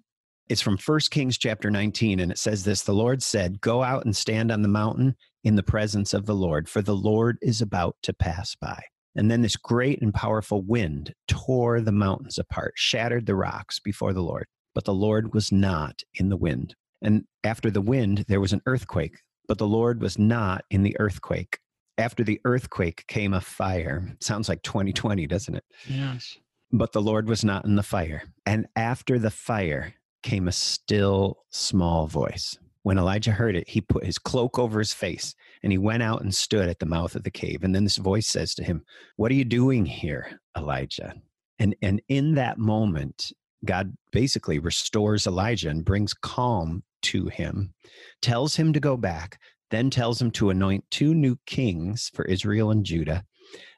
it's 0.48 0.62
from 0.62 0.76
First 0.76 1.10
Kings 1.10 1.38
chapter 1.38 1.70
19, 1.70 2.20
and 2.20 2.32
it 2.32 2.38
says 2.38 2.64
this 2.64 2.82
The 2.82 2.92
Lord 2.92 3.22
said, 3.22 3.60
Go 3.60 3.82
out 3.82 4.04
and 4.04 4.16
stand 4.16 4.50
on 4.50 4.62
the 4.62 4.68
mountain 4.68 5.14
in 5.44 5.56
the 5.56 5.62
presence 5.62 6.14
of 6.14 6.26
the 6.26 6.34
Lord, 6.34 6.68
for 6.68 6.82
the 6.82 6.96
Lord 6.96 7.38
is 7.42 7.60
about 7.60 7.96
to 8.02 8.12
pass 8.12 8.54
by. 8.54 8.82
And 9.14 9.30
then 9.30 9.42
this 9.42 9.56
great 9.56 10.00
and 10.00 10.12
powerful 10.12 10.62
wind 10.62 11.14
tore 11.28 11.80
the 11.80 11.92
mountains 11.92 12.38
apart, 12.38 12.72
shattered 12.76 13.26
the 13.26 13.34
rocks 13.34 13.78
before 13.78 14.12
the 14.12 14.22
Lord. 14.22 14.46
But 14.74 14.84
the 14.84 14.94
Lord 14.94 15.34
was 15.34 15.52
not 15.52 16.02
in 16.14 16.30
the 16.30 16.36
wind. 16.36 16.74
And 17.02 17.24
after 17.44 17.70
the 17.70 17.82
wind, 17.82 18.24
there 18.28 18.40
was 18.40 18.52
an 18.52 18.62
earthquake, 18.64 19.18
but 19.48 19.58
the 19.58 19.66
Lord 19.66 20.00
was 20.00 20.18
not 20.18 20.64
in 20.70 20.82
the 20.82 20.96
earthquake. 20.98 21.58
After 21.98 22.24
the 22.24 22.40
earthquake 22.44 23.04
came 23.06 23.34
a 23.34 23.40
fire. 23.40 24.16
Sounds 24.20 24.48
like 24.48 24.62
2020, 24.62 25.26
doesn't 25.26 25.54
it? 25.54 25.64
Yes. 25.86 26.38
But 26.72 26.92
the 26.92 27.02
Lord 27.02 27.28
was 27.28 27.44
not 27.44 27.64
in 27.64 27.76
the 27.76 27.82
fire. 27.82 28.22
And 28.46 28.66
after 28.76 29.18
the 29.18 29.30
fire 29.30 29.94
came 30.22 30.48
a 30.48 30.52
still 30.52 31.44
small 31.50 32.06
voice. 32.06 32.58
When 32.82 32.98
Elijah 32.98 33.32
heard 33.32 33.54
it, 33.54 33.68
he 33.68 33.80
put 33.80 34.04
his 34.04 34.18
cloak 34.18 34.58
over 34.58 34.78
his 34.78 34.92
face 34.92 35.34
and 35.62 35.70
he 35.70 35.78
went 35.78 36.02
out 36.02 36.22
and 36.22 36.34
stood 36.34 36.68
at 36.68 36.80
the 36.80 36.86
mouth 36.86 37.14
of 37.14 37.22
the 37.22 37.30
cave. 37.30 37.62
And 37.62 37.74
then 37.74 37.84
this 37.84 37.98
voice 37.98 38.26
says 38.26 38.54
to 38.56 38.64
him, 38.64 38.84
What 39.16 39.30
are 39.30 39.36
you 39.36 39.44
doing 39.44 39.86
here, 39.86 40.40
Elijah? 40.56 41.14
And, 41.58 41.76
and 41.82 42.00
in 42.08 42.34
that 42.34 42.58
moment, 42.58 43.32
God 43.64 43.96
basically 44.10 44.58
restores 44.58 45.26
Elijah 45.26 45.68
and 45.68 45.84
brings 45.84 46.14
calm 46.14 46.82
to 47.02 47.26
him, 47.26 47.74
tells 48.20 48.56
him 48.56 48.72
to 48.72 48.80
go 48.80 48.96
back, 48.96 49.38
then 49.70 49.90
tells 49.90 50.20
him 50.20 50.30
to 50.32 50.50
anoint 50.50 50.84
two 50.90 51.14
new 51.14 51.36
kings 51.46 52.10
for 52.14 52.24
Israel 52.24 52.70
and 52.70 52.84
Judah, 52.84 53.24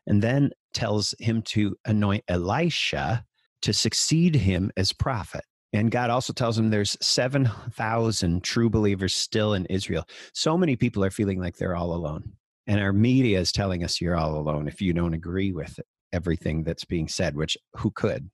and 0.06 0.22
then 0.22 0.50
tells 0.72 1.14
him 1.18 1.42
to 1.42 1.76
anoint 1.84 2.24
Elisha 2.28 3.24
to 3.62 3.72
succeed 3.72 4.34
him 4.34 4.70
as 4.76 4.92
prophet. 4.92 5.44
And 5.72 5.90
God 5.90 6.10
also 6.10 6.32
tells 6.32 6.58
him 6.58 6.70
there's 6.70 6.96
7,000 7.00 8.44
true 8.44 8.70
believers 8.70 9.14
still 9.14 9.54
in 9.54 9.66
Israel. 9.66 10.06
So 10.32 10.56
many 10.56 10.76
people 10.76 11.02
are 11.04 11.10
feeling 11.10 11.40
like 11.40 11.56
they're 11.56 11.76
all 11.76 11.94
alone. 11.94 12.32
And 12.66 12.80
our 12.80 12.92
media 12.92 13.40
is 13.40 13.52
telling 13.52 13.82
us 13.82 14.00
you're 14.00 14.16
all 14.16 14.36
alone 14.36 14.68
if 14.68 14.80
you 14.80 14.92
don't 14.92 15.14
agree 15.14 15.52
with 15.52 15.80
everything 16.12 16.62
that's 16.62 16.84
being 16.84 17.08
said, 17.08 17.36
which 17.36 17.56
who 17.76 17.90
could? 17.90 18.30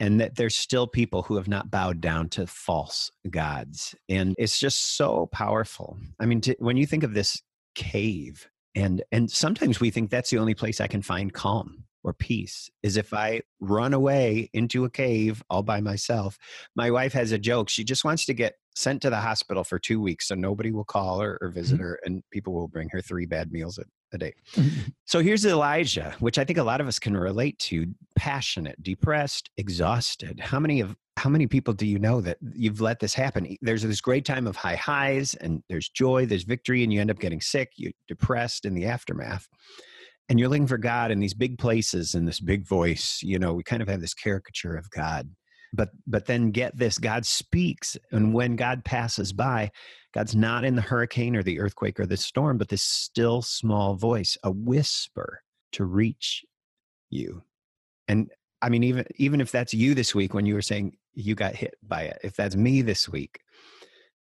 and 0.00 0.20
that 0.20 0.36
there's 0.36 0.56
still 0.56 0.86
people 0.86 1.22
who 1.22 1.36
have 1.36 1.48
not 1.48 1.70
bowed 1.70 2.00
down 2.00 2.28
to 2.28 2.46
false 2.46 3.10
gods 3.30 3.94
and 4.08 4.34
it's 4.38 4.58
just 4.58 4.96
so 4.96 5.28
powerful 5.32 5.98
i 6.20 6.26
mean 6.26 6.40
to, 6.40 6.54
when 6.58 6.76
you 6.76 6.86
think 6.86 7.02
of 7.02 7.14
this 7.14 7.42
cave 7.74 8.48
and 8.74 9.02
and 9.12 9.30
sometimes 9.30 9.80
we 9.80 9.90
think 9.90 10.10
that's 10.10 10.30
the 10.30 10.38
only 10.38 10.54
place 10.54 10.80
i 10.80 10.86
can 10.86 11.02
find 11.02 11.32
calm 11.32 11.84
or 12.04 12.12
peace 12.12 12.70
is 12.82 12.96
if 12.96 13.12
i 13.12 13.40
run 13.60 13.94
away 13.94 14.48
into 14.52 14.84
a 14.84 14.90
cave 14.90 15.42
all 15.50 15.62
by 15.62 15.80
myself 15.80 16.38
my 16.76 16.90
wife 16.90 17.12
has 17.12 17.32
a 17.32 17.38
joke 17.38 17.68
she 17.68 17.84
just 17.84 18.04
wants 18.04 18.24
to 18.24 18.34
get 18.34 18.54
sent 18.76 19.02
to 19.02 19.10
the 19.10 19.16
hospital 19.16 19.64
for 19.64 19.78
two 19.78 20.00
weeks 20.00 20.28
so 20.28 20.34
nobody 20.34 20.70
will 20.70 20.84
call 20.84 21.20
her 21.20 21.38
or 21.40 21.48
visit 21.48 21.76
mm-hmm. 21.76 21.84
her 21.84 22.00
and 22.04 22.22
people 22.30 22.52
will 22.52 22.68
bring 22.68 22.88
her 22.90 23.00
three 23.00 23.26
bad 23.26 23.50
meals 23.50 23.78
a, 23.78 23.82
a 24.12 24.18
day 24.18 24.32
mm-hmm. 24.54 24.88
so 25.04 25.20
here's 25.20 25.44
elijah 25.44 26.14
which 26.20 26.38
i 26.38 26.44
think 26.44 26.58
a 26.58 26.62
lot 26.62 26.80
of 26.80 26.86
us 26.86 26.98
can 26.98 27.16
relate 27.16 27.58
to 27.58 27.86
passionate 28.18 28.82
depressed 28.82 29.48
exhausted. 29.56 30.40
How 30.40 30.58
many 30.58 30.80
of 30.80 30.96
how 31.16 31.30
many 31.30 31.46
people 31.46 31.74
do 31.74 31.86
you 31.86 31.98
know 31.98 32.20
that 32.20 32.38
you've 32.54 32.80
let 32.80 33.00
this 33.00 33.14
happen? 33.14 33.56
There's 33.60 33.82
this 33.82 34.00
great 34.00 34.24
time 34.24 34.46
of 34.46 34.56
high 34.56 34.76
highs 34.76 35.34
and 35.34 35.62
there's 35.68 35.88
joy 35.88 36.26
there's 36.26 36.44
victory 36.44 36.82
and 36.82 36.92
you 36.92 37.00
end 37.00 37.10
up 37.10 37.18
getting 37.18 37.40
sick 37.40 37.70
you're 37.76 37.92
depressed 38.08 38.64
in 38.64 38.74
the 38.74 38.86
aftermath 38.86 39.48
and 40.28 40.38
you're 40.38 40.48
looking 40.48 40.66
for 40.66 40.78
god 40.78 41.10
in 41.10 41.20
these 41.20 41.34
big 41.34 41.58
places 41.58 42.14
and 42.14 42.26
this 42.26 42.40
big 42.40 42.66
voice. 42.66 43.20
You 43.22 43.38
know 43.38 43.54
we 43.54 43.62
kind 43.62 43.82
of 43.82 43.88
have 43.88 44.00
this 44.00 44.14
caricature 44.14 44.76
of 44.76 44.90
god. 44.90 45.30
But 45.72 45.90
but 46.06 46.26
then 46.26 46.50
get 46.50 46.76
this 46.76 46.98
god 46.98 47.24
speaks 47.24 47.96
and 48.10 48.34
when 48.34 48.56
god 48.56 48.84
passes 48.84 49.32
by 49.32 49.70
god's 50.14 50.34
not 50.34 50.64
in 50.64 50.74
the 50.74 50.82
hurricane 50.82 51.36
or 51.36 51.42
the 51.42 51.60
earthquake 51.60 51.98
or 51.98 52.06
the 52.06 52.16
storm 52.16 52.58
but 52.58 52.68
this 52.68 52.82
still 52.82 53.42
small 53.42 53.94
voice 53.94 54.36
a 54.42 54.50
whisper 54.50 55.42
to 55.72 55.84
reach 55.84 56.44
you. 57.10 57.42
And 58.08 58.30
i 58.62 58.68
mean 58.68 58.84
even 58.84 59.04
even 59.16 59.40
if 59.40 59.52
that's 59.52 59.74
you 59.74 59.94
this 59.94 60.14
week 60.14 60.34
when 60.34 60.46
you 60.46 60.54
were 60.54 60.62
saying 60.62 60.96
you 61.14 61.34
got 61.34 61.54
hit 61.54 61.74
by 61.82 62.02
it 62.02 62.18
if 62.22 62.34
that's 62.36 62.56
me 62.56 62.82
this 62.82 63.08
week 63.08 63.40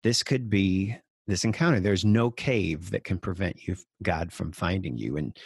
this 0.03 0.23
could 0.23 0.49
be 0.49 0.97
this 1.27 1.43
encounter. 1.43 1.79
There's 1.79 2.05
no 2.05 2.31
cave 2.31 2.91
that 2.91 3.03
can 3.03 3.17
prevent 3.17 3.67
you 3.67 3.75
god 4.01 4.31
from 4.31 4.51
finding 4.51 4.97
you. 4.97 5.17
And 5.17 5.37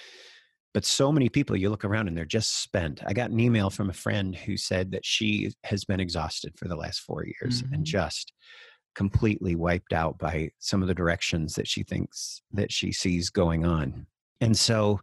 but 0.73 0.85
so 0.85 1.11
many 1.11 1.27
people 1.27 1.57
you 1.57 1.69
look 1.69 1.83
around 1.83 2.07
and 2.07 2.15
they're 2.15 2.23
just 2.23 2.61
spent. 2.61 3.01
I 3.05 3.11
got 3.11 3.31
an 3.31 3.39
email 3.41 3.69
from 3.69 3.89
a 3.89 3.93
friend 3.93 4.33
who 4.33 4.55
said 4.55 4.91
that 4.91 5.05
she 5.05 5.51
has 5.65 5.83
been 5.83 5.99
exhausted 5.99 6.53
for 6.57 6.69
the 6.69 6.77
last 6.77 7.01
four 7.01 7.25
years 7.25 7.61
mm-hmm. 7.61 7.73
and 7.73 7.85
just 7.85 8.31
completely 8.95 9.55
wiped 9.55 9.93
out 9.93 10.17
by 10.17 10.49
some 10.59 10.81
of 10.81 10.87
the 10.87 10.93
directions 10.93 11.55
that 11.55 11.67
she 11.67 11.83
thinks 11.83 12.41
that 12.51 12.71
she 12.71 12.91
sees 12.91 13.29
going 13.29 13.65
on. 13.65 14.05
And 14.39 14.57
so 14.57 14.99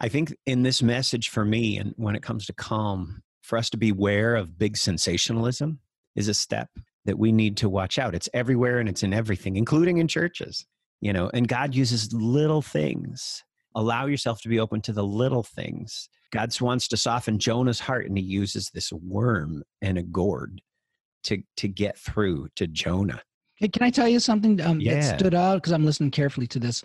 i 0.00 0.08
think 0.08 0.34
in 0.46 0.62
this 0.62 0.82
message 0.82 1.28
for 1.28 1.44
me 1.44 1.76
and 1.78 1.92
when 1.96 2.14
it 2.14 2.22
comes 2.22 2.46
to 2.46 2.52
calm 2.52 3.22
for 3.42 3.58
us 3.58 3.70
to 3.70 3.76
be 3.76 3.90
aware 3.90 4.36
of 4.36 4.58
big 4.58 4.76
sensationalism 4.76 5.80
is 6.14 6.28
a 6.28 6.34
step 6.34 6.68
that 7.04 7.18
we 7.18 7.32
need 7.32 7.56
to 7.56 7.68
watch 7.68 7.98
out. 7.98 8.14
It's 8.14 8.28
everywhere 8.34 8.80
and 8.80 8.88
it's 8.88 9.02
in 9.02 9.14
everything 9.14 9.56
including 9.56 9.98
in 9.98 10.08
churches 10.08 10.66
you 11.00 11.12
know 11.12 11.30
and 11.32 11.48
god 11.48 11.74
uses 11.74 12.12
little 12.12 12.62
things. 12.62 13.42
Allow 13.74 14.06
yourself 14.06 14.40
to 14.42 14.48
be 14.48 14.58
open 14.58 14.80
to 14.82 14.92
the 14.92 15.04
little 15.04 15.42
things. 15.42 16.08
God 16.32 16.58
wants 16.60 16.88
to 16.88 16.96
soften 16.96 17.38
Jonah's 17.38 17.80
heart, 17.80 18.06
and 18.06 18.18
he 18.18 18.24
uses 18.24 18.70
this 18.70 18.92
worm 18.92 19.62
and 19.80 19.96
a 19.96 20.02
gourd 20.02 20.60
to 21.24 21.42
to 21.56 21.68
get 21.68 21.98
through 21.98 22.48
to 22.56 22.66
Jonah. 22.66 23.22
Hey, 23.56 23.68
can 23.68 23.82
I 23.82 23.90
tell 23.90 24.08
you 24.08 24.20
something 24.20 24.60
um, 24.60 24.80
yeah. 24.80 24.94
that 24.94 25.18
stood 25.18 25.34
out 25.34 25.56
because 25.56 25.72
I'm 25.72 25.84
listening 25.84 26.10
carefully 26.10 26.46
to 26.48 26.58
this? 26.58 26.82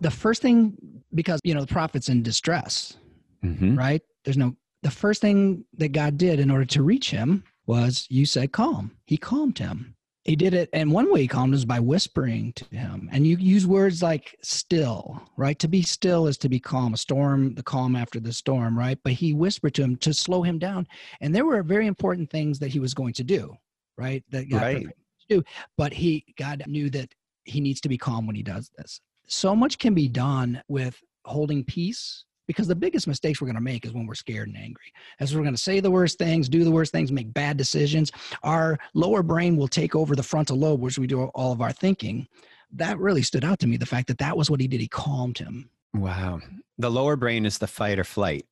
The 0.00 0.10
first 0.10 0.42
thing, 0.42 0.76
because 1.14 1.40
you 1.42 1.54
know 1.54 1.62
the 1.62 1.72
prophet's 1.72 2.08
in 2.10 2.22
distress, 2.22 2.96
mm-hmm. 3.44 3.76
right? 3.76 4.02
There's 4.24 4.36
no. 4.36 4.54
The 4.82 4.90
first 4.90 5.20
thing 5.20 5.64
that 5.76 5.92
God 5.92 6.16
did 6.16 6.40
in 6.40 6.50
order 6.50 6.64
to 6.66 6.82
reach 6.82 7.10
him 7.10 7.44
was 7.66 8.06
you 8.10 8.26
said 8.26 8.52
calm. 8.52 8.92
He 9.06 9.16
calmed 9.16 9.58
him. 9.58 9.94
He 10.24 10.36
did 10.36 10.52
it, 10.52 10.68
and 10.74 10.92
one 10.92 11.10
way 11.10 11.22
he 11.22 11.28
calmed 11.28 11.52
was 11.52 11.64
by 11.64 11.80
whispering 11.80 12.52
to 12.52 12.64
him. 12.66 13.08
And 13.10 13.26
you 13.26 13.38
use 13.38 13.66
words 13.66 14.02
like 14.02 14.36
still, 14.42 15.22
right? 15.38 15.58
To 15.60 15.68
be 15.68 15.80
still 15.82 16.26
is 16.26 16.36
to 16.38 16.48
be 16.50 16.60
calm, 16.60 16.92
a 16.92 16.98
storm, 16.98 17.54
the 17.54 17.62
calm 17.62 17.96
after 17.96 18.20
the 18.20 18.32
storm, 18.32 18.78
right? 18.78 18.98
But 19.02 19.14
he 19.14 19.32
whispered 19.32 19.74
to 19.74 19.82
him 19.82 19.96
to 19.96 20.12
slow 20.12 20.42
him 20.42 20.58
down. 20.58 20.86
And 21.22 21.34
there 21.34 21.46
were 21.46 21.62
very 21.62 21.86
important 21.86 22.28
things 22.28 22.58
that 22.58 22.68
he 22.68 22.78
was 22.78 22.92
going 22.92 23.14
to 23.14 23.24
do, 23.24 23.56
right? 23.96 24.22
That 24.28 24.50
God 24.50 24.62
right. 24.62 24.86
do. 25.30 25.42
But 25.78 25.94
he, 25.94 26.26
God 26.36 26.64
knew 26.66 26.90
that 26.90 27.14
he 27.44 27.60
needs 27.62 27.80
to 27.80 27.88
be 27.88 27.96
calm 27.96 28.26
when 28.26 28.36
he 28.36 28.42
does 28.42 28.70
this. 28.76 29.00
So 29.26 29.56
much 29.56 29.78
can 29.78 29.94
be 29.94 30.08
done 30.08 30.62
with 30.68 31.00
holding 31.24 31.64
peace 31.64 32.24
because 32.50 32.66
the 32.66 32.74
biggest 32.74 33.06
mistakes 33.06 33.40
we're 33.40 33.46
going 33.46 33.54
to 33.54 33.60
make 33.60 33.86
is 33.86 33.92
when 33.92 34.06
we're 34.06 34.14
scared 34.14 34.48
and 34.48 34.56
angry. 34.56 34.92
As 35.20 35.34
we're 35.34 35.42
going 35.42 35.54
to 35.54 35.60
say 35.60 35.78
the 35.78 35.90
worst 35.90 36.18
things 36.18 36.48
do 36.48 36.64
the 36.64 36.70
worst 36.70 36.90
things 36.90 37.12
make 37.12 37.32
bad 37.32 37.56
decisions 37.56 38.10
our 38.42 38.76
lower 38.94 39.22
brain 39.22 39.56
will 39.56 39.68
take 39.68 39.94
over 39.94 40.16
the 40.16 40.22
frontal 40.22 40.56
lobe 40.56 40.80
which 40.80 40.98
we 40.98 41.06
do 41.06 41.22
all 41.26 41.52
of 41.52 41.60
our 41.60 41.72
thinking. 41.72 42.26
That 42.72 42.98
really 42.98 43.22
stood 43.22 43.44
out 43.44 43.60
to 43.60 43.68
me 43.68 43.76
the 43.76 43.86
fact 43.86 44.08
that 44.08 44.18
that 44.18 44.36
was 44.36 44.50
what 44.50 44.60
he 44.60 44.66
did 44.66 44.80
he 44.80 44.88
calmed 44.88 45.38
him. 45.38 45.70
Wow. 45.94 46.40
The 46.78 46.90
lower 46.90 47.14
brain 47.14 47.46
is 47.46 47.58
the 47.58 47.66
fight 47.66 47.98
or 47.98 48.04
flight 48.04 48.46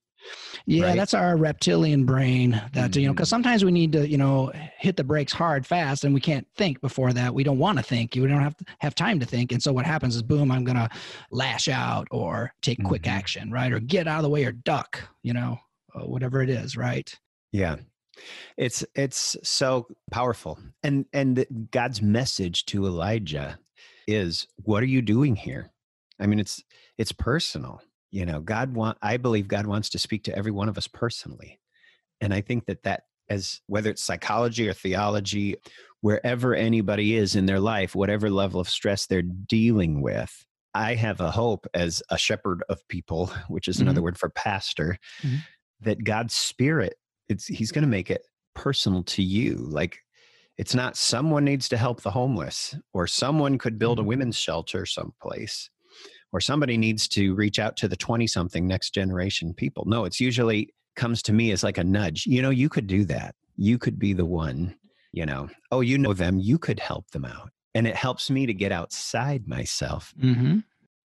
yeah, 0.67 0.85
right? 0.85 0.97
that's 0.97 1.15
our 1.15 1.37
reptilian 1.37 2.05
brain 2.05 2.51
that, 2.73 2.91
mm-hmm. 2.91 3.01
you 3.01 3.07
know, 3.07 3.13
because 3.13 3.29
mm-hmm. 3.29 3.37
sometimes 3.37 3.65
we 3.65 3.71
need 3.71 3.93
to, 3.93 4.09
you 4.09 4.19
know, 4.19 4.53
hit 4.79 4.97
the 4.97 5.05
brakes 5.05 5.33
hard, 5.33 5.67
fast, 5.67 6.05
and 6.05 6.13
we 6.13 6.21
can't 6.21 6.47
think 6.57 6.81
before 6.81 7.13
that. 7.13 7.33
We 7.35 7.45
don't 7.45 7.59
want 7.59 7.79
to 7.79 7.85
think. 7.85 8.15
We 8.15 8.27
don't 8.27 8.43
have 8.43 8.57
to 8.57 8.65
have 8.81 8.95
time 8.95 9.21
to 9.21 9.27
think. 9.27 9.53
And 9.53 9.63
so 9.63 9.73
what 9.73 9.87
happens 9.87 10.17
is, 10.17 10.23
boom, 10.23 10.51
I'm 10.51 10.65
going 10.65 10.77
to 10.77 10.89
lash 11.31 11.69
out 11.69 12.09
or 12.11 12.53
take 12.63 12.83
quick 12.85 13.03
mm-hmm. 13.03 13.17
action, 13.17 13.51
right? 13.51 13.73
Or 13.73 13.81
get 13.81 14.07
out 14.07 14.19
of 14.19 14.25
the 14.25 14.31
way 14.31 14.45
or 14.45 14.53
duck, 14.53 15.03
you 15.23 15.33
know, 15.33 15.59
uh, 15.95 16.07
whatever 16.07 16.43
it 16.43 16.51
is, 16.51 16.77
right? 16.77 17.13
Yeah. 17.53 17.77
It's 18.57 18.85
it's 18.95 19.37
so 19.45 19.87
powerful. 20.11 20.59
And 20.83 21.07
and 21.13 21.69
God's 21.71 22.03
message 22.03 22.67
to 22.67 22.87
Elijah 22.87 23.59
is 24.07 24.47
what 24.65 24.83
are 24.83 24.87
you 24.87 25.03
doing 25.03 25.37
here? 25.37 25.71
I 26.19 26.27
mean 26.27 26.41
it's 26.41 26.63
it's 26.97 27.13
personal. 27.13 27.81
You 28.11 28.27
know, 28.27 28.41
God 28.41 28.75
want 28.75 28.99
I 29.03 29.17
believe 29.17 29.49
God 29.49 29.67
wants 29.67 29.91
to 29.91 29.99
speak 29.99 30.25
to 30.25 30.37
every 30.37 30.53
one 30.53 30.69
of 30.69 30.79
us 30.79 30.87
personally. 30.87 31.61
And 32.21 32.33
I 32.33 32.41
think 32.41 32.67
that 32.67 32.83
that 32.85 33.03
as 33.29 33.61
whether 33.67 33.91
it's 33.91 34.03
psychology 34.03 34.69
or 34.69 34.73
theology 34.73 35.57
wherever 36.01 36.55
anybody 36.55 37.17
is 37.17 37.35
in 37.35 37.47
their 37.47 37.61
life, 37.61 37.95
whatever 37.95 38.31
level 38.31 38.61
of 38.61 38.69
stress 38.69 39.07
they're 39.07 39.23
dealing 39.23 40.01
with, 40.01 40.47
I 40.75 40.95
have 40.95 41.21
a 41.21 41.31
hope 41.31 41.67
as 41.75 42.03
a 42.11 42.19
shepherd 42.19 42.63
of 42.69 42.87
people, 42.89 43.33
which 43.49 43.69
is 43.69 43.77
mm-hmm. 43.77 43.85
another 43.85 44.03
word 44.03 44.19
for 44.19 44.29
pastor, 44.29 44.99
mm-hmm. 45.23 45.37
that 45.81 46.05
God's 46.05 46.35
spirit, 46.35 46.95
it's 47.29 47.47
he's 47.47 47.73
going 47.73 47.83
to 47.83 47.89
make 47.89 48.11
it 48.11 48.23
personal 48.55 49.03
to 49.05 49.23
you. 49.23 49.55
Like 49.57 49.99
it's 50.57 50.75
not 50.75 50.97
someone 50.97 51.45
needs 51.45 51.69
to 51.71 51.77
help 51.77 52.03
the 52.03 52.11
homeless 52.11 52.77
or 52.93 53.07
someone 53.07 53.59
could 53.59 53.79
build 53.79 53.99
a 53.99 54.03
mm-hmm. 54.03 54.09
women's 54.09 54.37
shelter 54.37 54.87
someplace 54.87 55.71
or 56.33 56.41
somebody 56.41 56.77
needs 56.77 57.09
to 57.09 57.35
reach 57.35 57.59
out 57.59 57.77
to 57.79 57.89
the 57.89 57.97
20 57.97 58.27
something 58.27 58.67
next 58.67 58.91
generation 58.91 59.55
people. 59.55 59.85
No, 59.87 60.05
it's 60.05 60.21
usually 60.21 60.75
comes 60.97 61.23
to 61.23 61.33
me 61.33 61.53
as 61.53 61.63
like 61.63 61.79
a 61.79 61.85
nudge. 61.85 62.27
You 62.27 62.43
know, 62.43 62.51
you 62.51 62.69
could 62.69 62.87
do 62.87 63.05
that. 63.07 63.35
You 63.57 63.79
could 63.79 63.99
be 63.99 64.13
the 64.13 64.25
one, 64.25 64.75
you 65.13 65.27
know, 65.27 65.49
oh, 65.73 65.81
you 65.81 65.99
know 65.99 66.13
them, 66.13 66.39
you 66.39 66.59
could 66.59 66.81
help 66.81 67.11
them 67.11 67.25
out 67.25 67.51
and 67.75 67.87
it 67.87 67.95
helps 67.95 68.29
me 68.29 68.47
to 68.47 68.55
get 68.55 68.73
outside 68.73 69.47
myself 69.47 70.13
mm-hmm. 70.21 70.59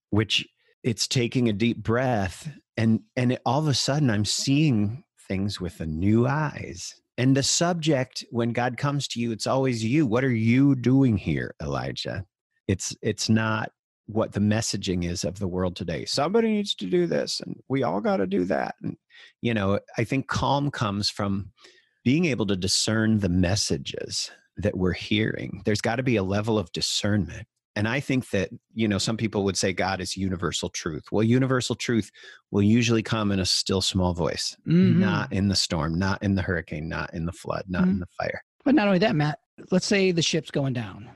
which 0.09 0.47
it's 0.83 1.07
taking 1.07 1.47
a 1.47 1.53
deep 1.53 1.77
breath 1.77 2.49
and 2.77 3.01
and 3.15 3.33
it, 3.33 3.41
all 3.45 3.59
of 3.59 3.67
a 3.67 3.73
sudden 3.73 4.09
i'm 4.09 4.25
seeing 4.25 5.03
things 5.27 5.61
with 5.61 5.79
a 5.79 5.85
new 5.85 6.27
eyes 6.27 6.95
and 7.17 7.37
the 7.37 7.43
subject 7.43 8.25
when 8.31 8.51
god 8.51 8.77
comes 8.77 9.07
to 9.07 9.19
you 9.19 9.31
it's 9.31 9.47
always 9.47 9.83
you 9.83 10.05
what 10.05 10.23
are 10.23 10.33
you 10.33 10.75
doing 10.75 11.17
here 11.17 11.53
elijah 11.61 12.25
it's 12.67 12.95
it's 13.01 13.29
not 13.29 13.71
what 14.07 14.33
the 14.33 14.39
messaging 14.39 15.09
is 15.09 15.23
of 15.23 15.39
the 15.39 15.47
world 15.47 15.75
today 15.75 16.03
somebody 16.05 16.49
needs 16.49 16.75
to 16.75 16.85
do 16.85 17.07
this 17.07 17.39
and 17.39 17.55
we 17.69 17.83
all 17.83 18.01
got 18.01 18.17
to 18.17 18.27
do 18.27 18.43
that 18.43 18.75
and 18.83 18.97
you 19.41 19.53
know 19.53 19.79
i 19.97 20.03
think 20.03 20.27
calm 20.27 20.69
comes 20.69 21.09
from 21.09 21.51
being 22.03 22.25
able 22.25 22.45
to 22.45 22.55
discern 22.55 23.19
the 23.19 23.29
messages 23.29 24.29
that 24.57 24.77
we're 24.77 24.93
hearing. 24.93 25.61
There's 25.65 25.81
got 25.81 25.95
to 25.97 26.03
be 26.03 26.17
a 26.17 26.23
level 26.23 26.59
of 26.59 26.71
discernment. 26.71 27.47
And 27.75 27.87
I 27.87 27.99
think 28.01 28.29
that, 28.29 28.49
you 28.75 28.87
know, 28.87 28.99
some 28.99 29.17
people 29.17 29.43
would 29.45 29.57
say 29.57 29.73
God 29.73 29.99
is 29.99 30.15
universal 30.15 30.69
truth. 30.69 31.05
Well, 31.11 31.23
universal 31.23 31.75
truth 31.75 32.11
will 32.51 32.61
usually 32.61 33.01
come 33.01 33.31
in 33.31 33.39
a 33.39 33.45
still 33.45 33.81
small 33.81 34.13
voice, 34.13 34.55
mm-hmm. 34.67 34.99
not 34.99 35.33
in 35.33 35.47
the 35.47 35.55
storm, 35.55 35.97
not 35.97 36.21
in 36.21 36.35
the 36.35 36.43
hurricane, 36.43 36.87
not 36.87 37.11
in 37.15 37.25
the 37.25 37.31
flood, 37.31 37.63
not 37.67 37.83
mm-hmm. 37.83 37.91
in 37.91 37.99
the 37.99 38.05
fire. 38.19 38.43
But 38.63 38.75
not 38.75 38.87
only 38.87 38.99
that, 38.99 39.15
Matt, 39.15 39.39
let's 39.71 39.87
say 39.87 40.11
the 40.11 40.21
ship's 40.21 40.51
going 40.51 40.73
down. 40.73 41.09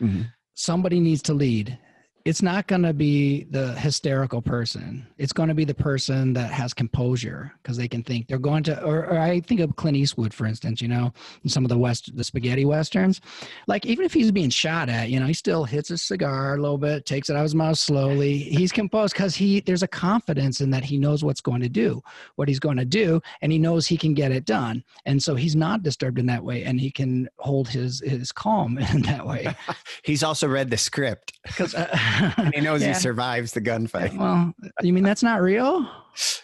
Mm-hmm. 0.00 0.22
Somebody 0.54 1.00
needs 1.00 1.22
to 1.22 1.34
lead 1.34 1.76
it's 2.24 2.40
not 2.40 2.66
going 2.66 2.82
to 2.82 2.94
be 2.94 3.44
the 3.50 3.72
hysterical 3.74 4.40
person. 4.40 5.06
It's 5.18 5.32
going 5.32 5.50
to 5.50 5.54
be 5.54 5.66
the 5.66 5.74
person 5.74 6.32
that 6.32 6.50
has 6.50 6.72
composure 6.72 7.52
because 7.62 7.76
they 7.76 7.86
can 7.86 8.02
think 8.02 8.28
they're 8.28 8.38
going 8.38 8.62
to, 8.64 8.82
or, 8.82 9.04
or, 9.06 9.18
I 9.18 9.40
think 9.40 9.60
of 9.60 9.76
Clint 9.76 9.98
Eastwood, 9.98 10.32
for 10.32 10.46
instance, 10.46 10.80
you 10.80 10.88
know, 10.88 11.12
in 11.42 11.50
some 11.50 11.66
of 11.66 11.68
the 11.68 11.76
West, 11.76 12.16
the 12.16 12.24
spaghetti 12.24 12.64
Westerns. 12.64 13.20
Like, 13.66 13.84
even 13.84 14.06
if 14.06 14.14
he's 14.14 14.32
being 14.32 14.48
shot 14.48 14.88
at, 14.88 15.10
you 15.10 15.20
know, 15.20 15.26
he 15.26 15.34
still 15.34 15.64
hits 15.64 15.90
his 15.90 16.00
cigar 16.00 16.54
a 16.54 16.60
little 16.60 16.78
bit, 16.78 17.04
takes 17.04 17.28
it 17.28 17.34
out 17.34 17.40
of 17.40 17.44
his 17.44 17.54
mouth 17.54 17.78
slowly. 17.78 18.38
He's 18.38 18.72
composed 18.72 19.12
because 19.12 19.34
he, 19.34 19.60
there's 19.60 19.82
a 19.82 19.88
confidence 19.88 20.62
in 20.62 20.70
that 20.70 20.84
he 20.84 20.96
knows 20.96 21.22
what's 21.22 21.42
going 21.42 21.60
to 21.60 21.68
do, 21.68 22.02
what 22.36 22.48
he's 22.48 22.60
going 22.60 22.78
to 22.78 22.86
do, 22.86 23.20
and 23.42 23.52
he 23.52 23.58
knows 23.58 23.86
he 23.86 23.98
can 23.98 24.14
get 24.14 24.32
it 24.32 24.46
done. 24.46 24.82
And 25.04 25.22
so 25.22 25.34
he's 25.34 25.56
not 25.56 25.82
disturbed 25.82 26.18
in 26.18 26.26
that 26.26 26.42
way 26.42 26.64
and 26.64 26.80
he 26.80 26.90
can 26.90 27.28
hold 27.38 27.68
his, 27.68 28.00
his 28.00 28.32
calm 28.32 28.78
in 28.94 29.02
that 29.02 29.26
way. 29.26 29.54
he's 30.04 30.22
also 30.22 30.48
read 30.48 30.70
the 30.70 30.78
script. 30.78 31.32
Because, 31.54 31.74
uh, 31.74 31.96
and 32.36 32.54
he 32.54 32.60
knows 32.60 32.82
yeah. 32.82 32.88
he 32.88 32.94
survives 32.94 33.52
the 33.52 33.60
gunfight. 33.60 34.16
Well, 34.16 34.52
you 34.82 34.92
mean 34.92 35.04
that's 35.04 35.22
not 35.22 35.40
real? 35.40 35.88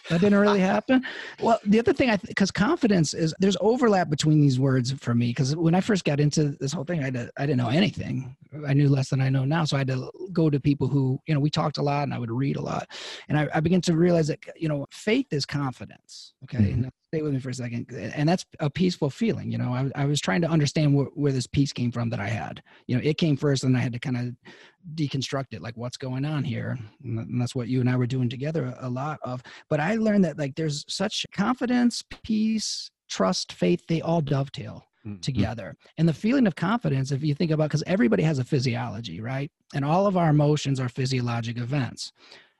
That 0.09 0.19
didn't 0.19 0.39
really 0.39 0.59
happen. 0.59 1.05
Well, 1.41 1.59
the 1.65 1.79
other 1.79 1.93
thing, 1.93 2.09
I 2.09 2.17
because 2.17 2.51
confidence 2.51 3.13
is 3.13 3.33
there's 3.39 3.55
overlap 3.61 4.09
between 4.09 4.41
these 4.41 4.59
words 4.59 4.91
for 4.91 5.15
me. 5.15 5.27
Because 5.27 5.55
when 5.55 5.73
I 5.73 5.81
first 5.81 6.03
got 6.03 6.19
into 6.19 6.49
this 6.59 6.73
whole 6.73 6.83
thing, 6.83 6.99
I, 6.99 7.05
had 7.05 7.31
I 7.37 7.45
didn't 7.45 7.57
know 7.57 7.69
anything. 7.69 8.35
I 8.67 8.73
knew 8.73 8.89
less 8.89 9.09
than 9.09 9.21
I 9.21 9.29
know 9.29 9.45
now, 9.45 9.63
so 9.63 9.77
I 9.77 9.79
had 9.79 9.87
to 9.87 10.11
go 10.33 10.49
to 10.49 10.59
people 10.59 10.87
who 10.87 11.19
you 11.25 11.33
know 11.33 11.39
we 11.39 11.49
talked 11.49 11.77
a 11.77 11.81
lot, 11.81 12.03
and 12.03 12.13
I 12.13 12.19
would 12.19 12.31
read 12.31 12.57
a 12.57 12.61
lot, 12.61 12.89
and 13.29 13.39
I, 13.39 13.47
I 13.53 13.59
began 13.61 13.81
to 13.81 13.95
realize 13.95 14.27
that 14.27 14.39
you 14.57 14.67
know 14.67 14.87
faith 14.91 15.27
is 15.31 15.45
confidence. 15.45 16.33
Okay, 16.43 16.57
mm-hmm. 16.57 16.89
Stay 17.11 17.21
with 17.21 17.33
me 17.33 17.39
for 17.39 17.49
a 17.49 17.53
second, 17.53 17.91
and 17.91 18.27
that's 18.27 18.45
a 18.61 18.69
peaceful 18.69 19.09
feeling. 19.09 19.51
You 19.51 19.57
know, 19.57 19.73
I, 19.73 20.03
I 20.03 20.05
was 20.05 20.21
trying 20.21 20.41
to 20.41 20.47
understand 20.47 20.95
where, 20.95 21.07
where 21.07 21.33
this 21.33 21.45
peace 21.45 21.73
came 21.73 21.91
from 21.91 22.09
that 22.09 22.21
I 22.21 22.27
had. 22.27 22.63
You 22.87 22.95
know, 22.95 23.01
it 23.03 23.17
came 23.17 23.35
first, 23.35 23.65
and 23.65 23.75
I 23.75 23.81
had 23.81 23.91
to 23.91 23.99
kind 23.99 24.15
of 24.17 24.25
deconstruct 24.95 25.47
it 25.51 25.61
like 25.61 25.75
what's 25.75 25.97
going 25.97 26.25
on 26.25 26.43
here 26.43 26.77
and 27.03 27.39
that's 27.39 27.53
what 27.53 27.67
you 27.67 27.81
and 27.81 27.89
i 27.89 27.95
were 27.95 28.07
doing 28.07 28.27
together 28.27 28.73
a 28.79 28.89
lot 28.89 29.19
of 29.21 29.43
but 29.69 29.79
i 29.79 29.93
learned 29.93 30.25
that 30.25 30.39
like 30.39 30.55
there's 30.55 30.83
such 30.87 31.23
confidence 31.31 32.03
peace 32.23 32.89
trust 33.07 33.53
faith 33.53 33.85
they 33.87 34.01
all 34.01 34.21
dovetail 34.21 34.87
mm-hmm. 35.05 35.19
together 35.19 35.77
and 35.99 36.09
the 36.09 36.13
feeling 36.13 36.47
of 36.47 36.55
confidence 36.55 37.11
if 37.11 37.23
you 37.23 37.35
think 37.35 37.51
about 37.51 37.65
because 37.65 37.83
everybody 37.85 38.23
has 38.23 38.39
a 38.39 38.43
physiology 38.43 39.21
right 39.21 39.51
and 39.75 39.85
all 39.85 40.07
of 40.07 40.17
our 40.17 40.31
emotions 40.31 40.79
are 40.79 40.89
physiologic 40.89 41.59
events 41.59 42.11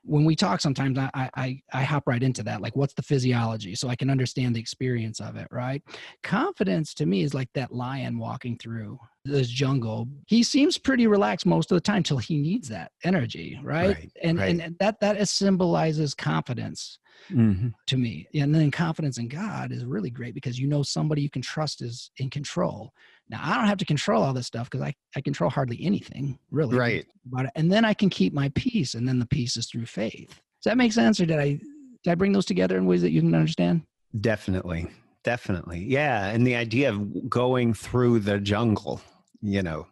when 0.04 0.24
we 0.24 0.34
talk 0.34 0.60
sometimes 0.60 0.98
I, 0.98 1.30
I 1.34 1.62
i 1.72 1.82
hop 1.84 2.04
right 2.06 2.22
into 2.22 2.42
that 2.44 2.60
like 2.60 2.76
what's 2.76 2.94
the 2.94 3.02
physiology? 3.02 3.74
So 3.74 3.88
i 3.88 3.96
can 3.96 4.10
understand 4.10 4.54
the 4.54 4.60
experience 4.60 5.20
of 5.20 5.36
it 5.36 5.48
right? 5.50 5.82
Confidence 6.22 6.94
to 6.94 7.06
me 7.06 7.22
is 7.22 7.34
like 7.34 7.48
that 7.54 7.72
lion 7.72 8.18
walking 8.18 8.58
through 8.58 8.98
this 9.24 9.48
jungle. 9.48 10.08
He 10.26 10.42
seems 10.42 10.78
pretty 10.78 11.06
relaxed 11.06 11.46
most 11.46 11.70
of 11.70 11.76
the 11.76 11.80
time 11.80 12.02
till 12.02 12.18
he 12.18 12.36
needs 12.36 12.68
that 12.68 12.92
energy 13.04 13.58
right, 13.62 13.96
right 13.96 14.12
and 14.22 14.38
right. 14.38 14.60
and 14.60 14.76
that 14.78 15.00
that 15.00 15.28
symbolizes 15.28 16.14
confidence 16.14 16.98
mm-hmm. 17.30 17.68
to 17.86 17.96
me. 17.96 18.26
And 18.34 18.54
then 18.54 18.70
confidence 18.70 19.18
in 19.18 19.28
god 19.28 19.72
is 19.72 19.84
really 19.84 20.10
great 20.10 20.34
because 20.34 20.58
you 20.58 20.66
know 20.66 20.82
somebody 20.82 21.22
you 21.22 21.30
can 21.30 21.42
trust 21.42 21.82
is 21.82 22.10
in 22.18 22.30
control 22.30 22.92
now 23.28 23.40
I 23.42 23.56
don't 23.56 23.66
have 23.66 23.78
to 23.78 23.84
control 23.84 24.22
all 24.22 24.32
this 24.32 24.46
stuff 24.46 24.70
because 24.70 24.84
I, 24.84 24.94
I 25.16 25.20
control 25.20 25.50
hardly 25.50 25.78
anything 25.82 26.38
really. 26.50 26.76
Right. 26.76 27.06
About 27.26 27.46
it. 27.46 27.52
And 27.54 27.70
then 27.70 27.84
I 27.84 27.94
can 27.94 28.10
keep 28.10 28.32
my 28.32 28.50
peace. 28.54 28.94
And 28.94 29.08
then 29.08 29.18
the 29.18 29.26
peace 29.26 29.56
is 29.56 29.66
through 29.66 29.86
faith. 29.86 30.28
Does 30.28 30.64
that 30.70 30.76
make 30.76 30.92
sense? 30.92 31.20
Or 31.20 31.26
did 31.26 31.38
I 31.38 31.58
did 32.04 32.10
I 32.10 32.14
bring 32.14 32.32
those 32.32 32.46
together 32.46 32.76
in 32.76 32.86
ways 32.86 33.02
that 33.02 33.10
you 33.12 33.20
can 33.20 33.34
understand? 33.34 33.82
Definitely. 34.20 34.88
Definitely. 35.24 35.84
Yeah. 35.84 36.26
And 36.26 36.46
the 36.46 36.56
idea 36.56 36.90
of 36.90 37.28
going 37.30 37.74
through 37.74 38.20
the 38.20 38.38
jungle, 38.38 39.00
you 39.40 39.62
know, 39.62 39.86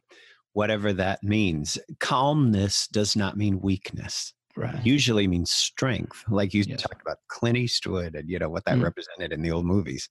whatever 0.53 0.93
that 0.93 1.23
means. 1.23 1.79
Calmness 2.01 2.89
does 2.89 3.17
not 3.17 3.37
mean 3.37 3.61
weakness. 3.61 4.35
Right. 4.57 4.85
Usually 4.85 5.29
means 5.29 5.51
strength. 5.51 6.25
Like 6.29 6.53
you 6.53 6.65
yes. 6.67 6.83
talked 6.83 7.01
about 7.01 7.19
Clint 7.29 7.57
Eastwood 7.57 8.15
and 8.17 8.29
you 8.29 8.39
know 8.39 8.51
what 8.51 8.65
that 8.65 8.79
mm. 8.79 8.83
represented 8.83 9.33
in 9.33 9.43
the 9.43 9.53
old 9.53 9.65
movies. 9.65 10.09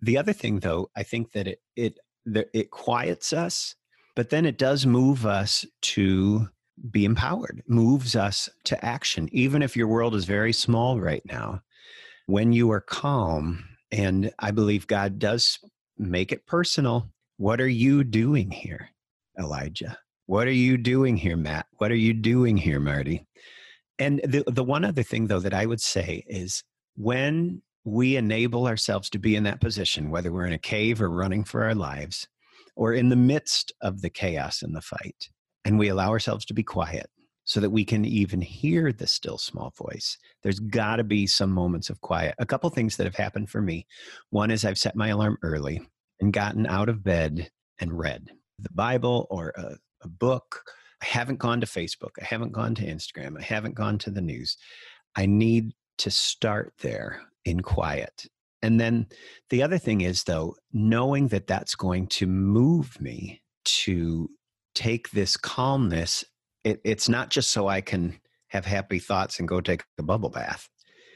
The 0.00 0.16
other 0.16 0.32
thing 0.32 0.60
though, 0.60 0.88
I 0.96 1.02
think 1.02 1.32
that 1.32 1.46
it 1.46 1.58
it 1.76 1.98
it 2.26 2.70
quiets 2.70 3.32
us, 3.32 3.74
but 4.16 4.30
then 4.30 4.44
it 4.46 4.58
does 4.58 4.86
move 4.86 5.26
us 5.26 5.64
to 5.82 6.48
be 6.90 7.04
empowered, 7.04 7.62
moves 7.66 8.16
us 8.16 8.48
to 8.64 8.84
action. 8.84 9.28
Even 9.32 9.62
if 9.62 9.76
your 9.76 9.88
world 9.88 10.14
is 10.14 10.24
very 10.24 10.52
small 10.52 11.00
right 11.00 11.22
now, 11.26 11.60
when 12.26 12.52
you 12.52 12.70
are 12.70 12.80
calm, 12.80 13.64
and 13.92 14.32
I 14.38 14.50
believe 14.50 14.86
God 14.86 15.18
does 15.18 15.58
make 15.98 16.32
it 16.32 16.46
personal. 16.46 17.10
What 17.36 17.60
are 17.60 17.68
you 17.68 18.04
doing 18.04 18.50
here, 18.50 18.90
Elijah? 19.38 19.98
What 20.26 20.46
are 20.46 20.52
you 20.52 20.76
doing 20.76 21.16
here, 21.16 21.36
Matt? 21.36 21.66
What 21.78 21.90
are 21.90 21.96
you 21.96 22.14
doing 22.14 22.56
here, 22.56 22.80
Marty? 22.80 23.26
And 23.98 24.20
the, 24.24 24.44
the 24.46 24.64
one 24.64 24.84
other 24.84 25.02
thing, 25.02 25.26
though, 25.26 25.40
that 25.40 25.54
I 25.54 25.66
would 25.66 25.80
say 25.80 26.24
is 26.26 26.62
when 26.96 27.62
we 27.84 28.16
enable 28.16 28.66
ourselves 28.66 29.08
to 29.10 29.18
be 29.18 29.36
in 29.36 29.44
that 29.44 29.60
position, 29.60 30.10
whether 30.10 30.32
we're 30.32 30.46
in 30.46 30.52
a 30.52 30.58
cave 30.58 31.00
or 31.00 31.10
running 31.10 31.44
for 31.44 31.64
our 31.64 31.74
lives, 31.74 32.28
or 32.76 32.92
in 32.92 33.08
the 33.08 33.16
midst 33.16 33.72
of 33.80 34.02
the 34.02 34.10
chaos 34.10 34.62
and 34.62 34.74
the 34.74 34.82
fight, 34.82 35.30
and 35.64 35.78
we 35.78 35.88
allow 35.88 36.10
ourselves 36.10 36.44
to 36.46 36.54
be 36.54 36.62
quiet 36.62 37.08
so 37.44 37.58
that 37.60 37.70
we 37.70 37.84
can 37.84 38.04
even 38.04 38.40
hear 38.40 38.92
the 38.92 39.06
still 39.06 39.38
small 39.38 39.72
voice. 39.76 40.18
There's 40.42 40.60
got 40.60 40.96
to 40.96 41.04
be 41.04 41.26
some 41.26 41.50
moments 41.50 41.90
of 41.90 42.00
quiet. 42.00 42.34
A 42.38 42.46
couple 42.46 42.70
things 42.70 42.96
that 42.96 43.06
have 43.06 43.16
happened 43.16 43.50
for 43.50 43.60
me. 43.60 43.86
One 44.30 44.50
is 44.50 44.64
I've 44.64 44.78
set 44.78 44.94
my 44.94 45.08
alarm 45.08 45.38
early 45.42 45.80
and 46.20 46.32
gotten 46.32 46.66
out 46.66 46.88
of 46.88 47.02
bed 47.02 47.50
and 47.80 47.98
read 47.98 48.30
the 48.58 48.70
Bible 48.72 49.26
or 49.30 49.52
a, 49.56 49.76
a 50.02 50.08
book. 50.08 50.62
I 51.02 51.06
haven't 51.06 51.38
gone 51.38 51.60
to 51.62 51.66
Facebook. 51.66 52.10
I 52.20 52.24
haven't 52.24 52.52
gone 52.52 52.74
to 52.76 52.86
Instagram. 52.86 53.38
I 53.38 53.42
haven't 53.42 53.74
gone 53.74 53.98
to 53.98 54.10
the 54.10 54.20
news. 54.20 54.56
I 55.16 55.26
need 55.26 55.72
to 55.98 56.10
start 56.10 56.74
there 56.80 57.20
in 57.44 57.60
quiet. 57.60 58.26
And 58.62 58.80
then 58.80 59.06
the 59.48 59.62
other 59.62 59.78
thing 59.78 60.00
is, 60.02 60.24
though, 60.24 60.56
knowing 60.72 61.28
that 61.28 61.46
that's 61.46 61.74
going 61.74 62.08
to 62.08 62.26
move 62.26 63.00
me 63.00 63.42
to 63.64 64.28
take 64.74 65.10
this 65.10 65.36
calmness, 65.36 66.24
it, 66.64 66.80
it's 66.84 67.08
not 67.08 67.30
just 67.30 67.50
so 67.50 67.68
I 67.68 67.80
can 67.80 68.18
have 68.48 68.66
happy 68.66 68.98
thoughts 68.98 69.38
and 69.38 69.48
go 69.48 69.60
take 69.60 69.84
a 69.98 70.02
bubble 70.02 70.30
bath. 70.30 70.68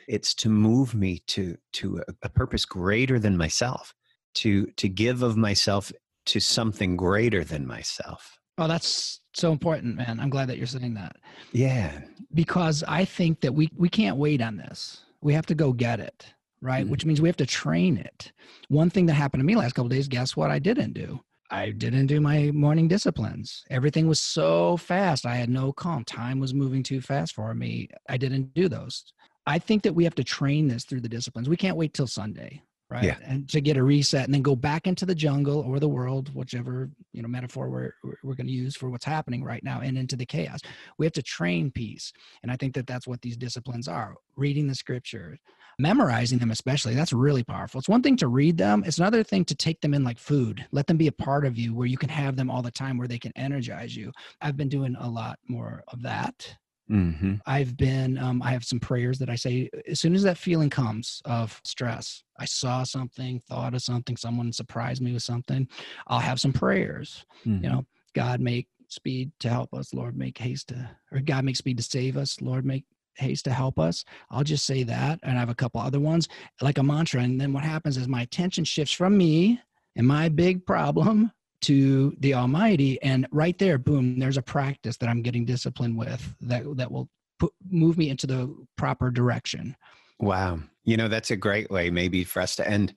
It's 0.08 0.34
to 0.37 0.48
move 0.48 0.94
me 0.94 1.22
to, 1.28 1.56
to 1.74 1.98
a, 2.08 2.12
a 2.24 2.28
purpose 2.28 2.64
greater 2.64 3.18
than 3.18 3.37
myself. 3.37 3.94
to 4.34 4.66
to 4.76 4.88
give 4.88 5.22
of 5.22 5.37
myself 5.37 5.92
to 6.26 6.40
something 6.40 6.96
greater 6.96 7.44
than 7.44 7.66
myself. 7.66 8.38
Oh, 8.58 8.68
that's 8.68 9.20
so 9.32 9.52
important, 9.52 9.96
man. 9.96 10.18
I'm 10.20 10.30
glad 10.30 10.48
that 10.48 10.58
you're 10.58 10.66
saying 10.66 10.94
that. 10.94 11.16
Yeah. 11.52 12.00
Because 12.32 12.82
I 12.87 13.04
think 13.04 13.40
that 13.42 13.54
we 13.54 13.68
we 13.76 13.88
can't 13.88 14.16
wait 14.16 14.40
on 14.40 14.56
this. 14.56 15.02
We 15.24 15.32
have 15.32 15.46
to 15.46 15.54
go 15.54 15.72
get 15.72 15.98
it, 15.98 16.32
right? 16.60 16.82
Mm-hmm. 16.82 16.90
Which 16.90 17.04
means 17.04 17.20
we 17.20 17.28
have 17.28 17.37
to 17.38 17.46
train 17.46 17.96
it. 17.96 18.30
One 18.68 18.90
thing 18.90 19.06
that 19.06 19.14
happened 19.14 19.40
to 19.40 19.44
me 19.44 19.56
last 19.56 19.74
couple 19.74 19.88
days, 19.88 20.06
guess 20.06 20.37
what 20.37 20.52
I 20.52 20.60
didn't 20.60 20.92
do? 20.92 21.18
I 21.50 21.70
didn't 21.70 22.06
do 22.06 22.20
my 22.20 22.50
morning 22.52 22.88
disciplines. 22.88 23.64
Everything 23.70 24.06
was 24.06 24.20
so 24.20 24.76
fast. 24.76 25.24
I 25.24 25.34
had 25.37 25.48
no 25.48 25.72
calm. 25.72 26.04
Time 26.04 26.40
was 26.40 26.52
moving 26.52 26.82
too 26.82 27.00
fast 27.00 27.34
for 27.34 27.54
me. 27.54 27.88
I 28.08 28.18
didn't 28.18 28.52
do 28.54 28.68
those. 28.68 29.12
I 29.46 29.58
think 29.58 29.82
that 29.82 29.94
we 29.94 30.04
have 30.04 30.14
to 30.16 30.24
train 30.24 30.68
this 30.68 30.84
through 30.84 31.00
the 31.00 31.08
disciplines. 31.08 31.48
We 31.48 31.56
can't 31.56 31.76
wait 31.76 31.94
till 31.94 32.06
Sunday 32.06 32.62
right? 32.94 33.04
Yeah. 33.04 33.16
and 33.24 33.48
to 33.48 33.61
get 33.61 33.76
a 33.76 33.83
reset 33.83 34.24
and 34.24 34.33
then 34.33 34.42
go 34.42 34.54
back 34.54 34.87
into 34.87 35.04
the 35.04 35.14
jungle 35.14 35.61
or 35.61 35.80
the 35.80 35.88
world 35.88 36.33
whichever 36.35 36.88
you 37.12 37.22
know 37.22 37.28
metaphor 37.28 37.68
we're 37.68 37.92
we're 38.22 38.35
going 38.35 38.46
to 38.46 38.52
use 38.52 38.76
for 38.76 38.88
what's 38.88 39.04
happening 39.04 39.42
right 39.42 39.64
now 39.64 39.80
and 39.80 39.98
into 39.98 40.16
the 40.16 40.24
chaos. 40.24 40.61
We 40.98 41.04
have 41.04 41.12
to 41.14 41.22
train 41.22 41.70
peace 41.70 42.12
and 42.42 42.52
i 42.52 42.57
think 42.57 42.74
that 42.74 42.87
that's 42.87 43.07
what 43.07 43.20
these 43.20 43.37
disciplines 43.37 43.88
are 43.88 44.14
reading 44.37 44.68
the 44.68 44.74
scripture 44.74 45.38
memorizing 45.78 46.38
them 46.38 46.52
especially 46.52 46.94
that's 46.94 47.12
really 47.12 47.42
powerful. 47.42 47.80
It's 47.80 47.88
one 47.88 48.02
thing 48.02 48.16
to 48.18 48.28
read 48.28 48.57
them 48.57 48.85
it's 48.87 48.98
another 48.98 49.24
thing 49.24 49.44
to 49.46 49.57
take 49.57 49.80
them 49.80 49.92
in 49.92 50.04
like 50.04 50.18
food 50.18 50.64
let 50.70 50.87
them 50.87 50.96
be 50.96 51.09
a 51.09 51.12
part 51.12 51.44
of 51.44 51.59
you 51.59 51.74
where 51.74 51.88
you 51.88 51.96
can 51.96 52.09
have 52.09 52.37
them 52.37 52.48
all 52.48 52.62
the 52.62 52.70
time 52.70 52.96
where 52.96 53.09
they 53.09 53.18
can 53.18 53.33
energize 53.35 53.96
you. 53.96 54.12
I've 54.40 54.57
been 54.57 54.68
doing 54.68 54.94
a 55.00 55.09
lot 55.09 55.38
more 55.48 55.83
of 55.88 56.02
that 56.02 56.57
Mm-hmm. 56.90 57.37
I've 57.47 57.77
been, 57.77 58.18
um, 58.18 58.42
I 58.42 58.51
have 58.51 58.64
some 58.64 58.81
prayers 58.81 59.18
that 59.18 59.31
I 59.31 59.37
say 59.37 59.70
as 59.88 60.01
soon 60.01 60.14
as 60.14 60.23
that 60.25 60.37
feeling 60.37 60.70
comes 60.70 61.23
of 61.25 61.61
stress. 61.64 62.23
I 62.38 62.44
saw 62.44 62.83
something, 62.83 63.40
thought 63.49 63.75
of 63.75 63.83
something, 63.83 64.16
someone 64.16 64.53
surprised 64.53 65.03
me 65.03 65.12
with 65.12 65.23
something. 65.23 65.66
I'll 66.09 66.18
have 66.18 66.40
some 66.40 66.53
prayers. 66.53 67.25
Mm-hmm. 67.47 67.64
You 67.64 67.70
know, 67.70 67.87
God 68.14 68.40
make 68.40 68.68
speed 68.88 69.33
to 69.40 69.49
help 69.49 69.73
us. 69.73 69.94
Lord, 69.94 70.16
make 70.16 70.37
haste 70.37 70.68
to, 70.68 70.90
or 71.11 71.20
God 71.20 71.44
make 71.44 71.57
speed 71.57 71.79
to 71.79 71.83
save 71.83 72.16
us. 72.16 72.40
Lord, 72.40 72.66
make 72.66 72.85
haste 73.16 73.44
to 73.44 73.53
help 73.53 73.79
us. 73.79 74.05
I'll 74.31 74.44
just 74.44 74.66
say 74.66 74.83
that. 74.83 75.20
And 75.23 75.37
I 75.37 75.40
have 75.40 75.49
a 75.49 75.55
couple 75.55 75.81
other 75.81 76.01
ones 76.01 76.29
like 76.61 76.79
a 76.79 76.83
mantra. 76.83 77.23
And 77.23 77.40
then 77.40 77.53
what 77.53 77.64
happens 77.64 77.97
is 77.97 78.09
my 78.09 78.23
attention 78.23 78.64
shifts 78.64 78.92
from 78.92 79.16
me 79.16 79.61
and 79.97 80.07
my 80.07 80.29
big 80.29 80.66
problem 80.66 81.33
to 81.64 82.14
the 82.20 82.35
Almighty. 82.35 83.00
And 83.03 83.27
right 83.31 83.59
there, 83.59 83.79
boom, 83.79 84.18
there's 84.18 84.37
a 84.37 84.42
practice 84.42 84.96
that 84.98 85.09
I'm 85.09 85.22
getting 85.22 85.44
disciplined 85.44 85.96
with 85.96 86.35
that 86.42 86.64
that 86.77 86.90
will 86.90 87.09
put, 87.38 87.53
move 87.70 87.96
me 87.98 88.11
into 88.11 88.27
the 88.27 88.55
proper 88.77 89.11
direction. 89.11 89.77
Wow. 90.20 90.61
You 90.85 90.96
know, 90.96 91.09
that's 91.09 91.31
a 91.31 91.37
great 91.37 91.70
way 91.70 91.90
maybe 91.90 92.24
for 92.24 92.40
us 92.40 92.57
to 92.57 92.68
end 92.68 92.94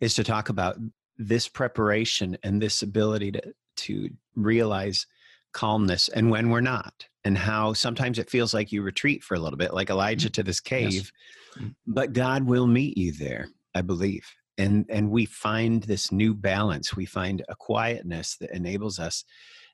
is 0.00 0.14
to 0.14 0.24
talk 0.24 0.48
about 0.48 0.76
this 1.16 1.48
preparation 1.48 2.36
and 2.42 2.60
this 2.60 2.82
ability 2.82 3.32
to 3.32 3.54
to 3.76 4.08
realize 4.36 5.06
calmness 5.52 6.08
and 6.08 6.30
when 6.30 6.50
we're 6.50 6.60
not 6.60 7.06
and 7.24 7.38
how 7.38 7.72
sometimes 7.72 8.18
it 8.18 8.28
feels 8.28 8.52
like 8.52 8.72
you 8.72 8.82
retreat 8.82 9.22
for 9.22 9.34
a 9.34 9.38
little 9.38 9.56
bit 9.56 9.72
like 9.72 9.90
Elijah 9.90 10.30
to 10.30 10.42
this 10.42 10.60
cave 10.60 10.92
yes. 10.92 11.12
Mm. 11.56 11.74
but 11.86 12.12
God 12.12 12.44
will 12.44 12.66
meet 12.66 12.98
you 12.98 13.12
there 13.12 13.48
I 13.74 13.82
believe 13.82 14.26
and 14.58 14.86
and 14.88 15.10
we 15.10 15.24
find 15.24 15.82
this 15.84 16.12
new 16.12 16.34
balance 16.34 16.94
we 16.94 17.06
find 17.06 17.42
a 17.48 17.56
quietness 17.56 18.36
that 18.36 18.50
enables 18.50 18.98
us 18.98 19.24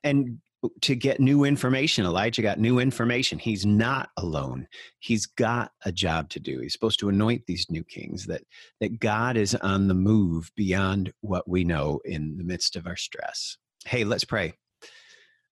and 0.04 0.38
to 0.82 0.94
get 0.94 1.20
new 1.20 1.44
information 1.44 2.04
elijah 2.04 2.42
got 2.42 2.58
new 2.58 2.78
information. 2.80 3.38
He's 3.38 3.64
not 3.64 4.10
alone. 4.16 4.66
He's 4.98 5.26
got 5.26 5.72
a 5.84 5.92
job 5.92 6.28
to 6.30 6.40
do. 6.40 6.60
He's 6.60 6.72
supposed 6.72 7.00
to 7.00 7.08
anoint 7.08 7.46
these 7.46 7.66
new 7.70 7.84
kings 7.84 8.26
that 8.26 8.42
that 8.80 9.00
god 9.00 9.36
is 9.36 9.54
on 9.56 9.88
the 9.88 9.94
move 9.94 10.50
beyond 10.56 11.12
what 11.20 11.48
we 11.48 11.64
know 11.64 12.00
in 12.04 12.36
the 12.36 12.44
midst 12.44 12.76
of 12.76 12.86
our 12.86 12.96
stress. 12.96 13.56
Hey 13.86 14.04
let's 14.04 14.24
pray. 14.24 14.54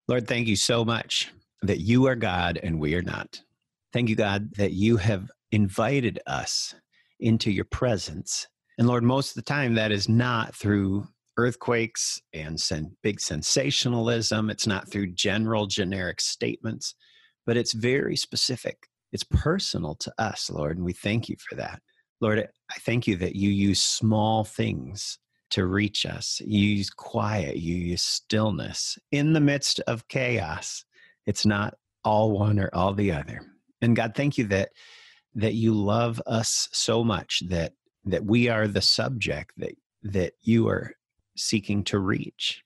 Lord 0.09 0.29
thank 0.29 0.47
you 0.47 0.57
so 0.57 0.85
much 0.85 1.31
that 1.63 1.81
you 1.81 2.07
are 2.07 2.17
god 2.17 2.59
and 2.63 2.79
we 2.79 2.95
are 2.95 3.03
not. 3.03 3.41
Thank 3.93 4.11
you 4.11 4.17
god 4.17 4.55
that 4.57 4.73
you 4.73 4.99
have 4.99 5.31
invited 5.51 6.21
us 6.27 6.75
into 7.19 7.51
your 7.51 7.65
presence 7.65 8.47
and 8.79 8.87
Lord, 8.87 9.03
most 9.03 9.31
of 9.31 9.35
the 9.35 9.43
time 9.43 9.75
that 9.75 9.93
is 9.93 10.09
not 10.09 10.55
through 10.55 11.07
earthquakes 11.39 12.21
and 12.35 12.61
sen- 12.61 12.97
big 13.03 13.21
sensationalism. 13.21 14.51
It's 14.51 14.67
not 14.67 14.91
through 14.91 15.13
general 15.13 15.67
generic 15.67 16.21
statements, 16.21 16.95
but 17.47 17.57
it's 17.57 17.73
very 17.73 18.17
specific. 18.17 18.77
It's 19.13 19.25
personal 19.25 19.95
to 19.97 20.13
us, 20.19 20.51
Lord, 20.51 20.77
and 20.77 20.85
we 20.85 20.93
thank 20.93 21.29
you 21.29 21.37
for 21.49 21.55
that. 21.55 21.81
Lord, 22.21 22.41
I 22.41 22.75
thank 22.81 23.07
you 23.07 23.17
that 23.17 23.37
you 23.37 23.51
use 23.51 23.81
small 23.81 24.45
things 24.45 25.19
to 25.51 25.67
reach 25.67 26.05
us. 26.05 26.43
You 26.45 26.61
use 26.61 26.91
quiet, 26.91 27.57
you 27.57 27.77
use 27.77 28.03
stillness 28.03 28.99
in 29.13 29.33
the 29.33 29.41
midst 29.41 29.81
of 29.87 30.07
chaos. 30.09 30.85
It's 31.25 31.47
not 31.47 31.75
all 32.05 32.33
one 32.33 32.59
or 32.59 32.69
all 32.75 32.93
the 32.93 33.13
other. 33.13 33.41
And 33.81 33.95
God, 33.95 34.13
thank 34.15 34.37
you 34.37 34.49
that 34.49 34.71
that 35.35 35.55
you 35.55 35.73
love 35.73 36.21
us 36.27 36.69
so 36.73 37.05
much 37.05 37.43
that 37.49 37.73
that 38.13 38.25
we 38.25 38.49
are 38.49 38.67
the 38.67 38.83
subject 38.83 39.53
that 39.57 39.75
that 40.03 40.33
you 40.43 40.69
are 40.69 40.93
seeking 41.37 41.85
to 41.85 41.99
reach 41.99 42.63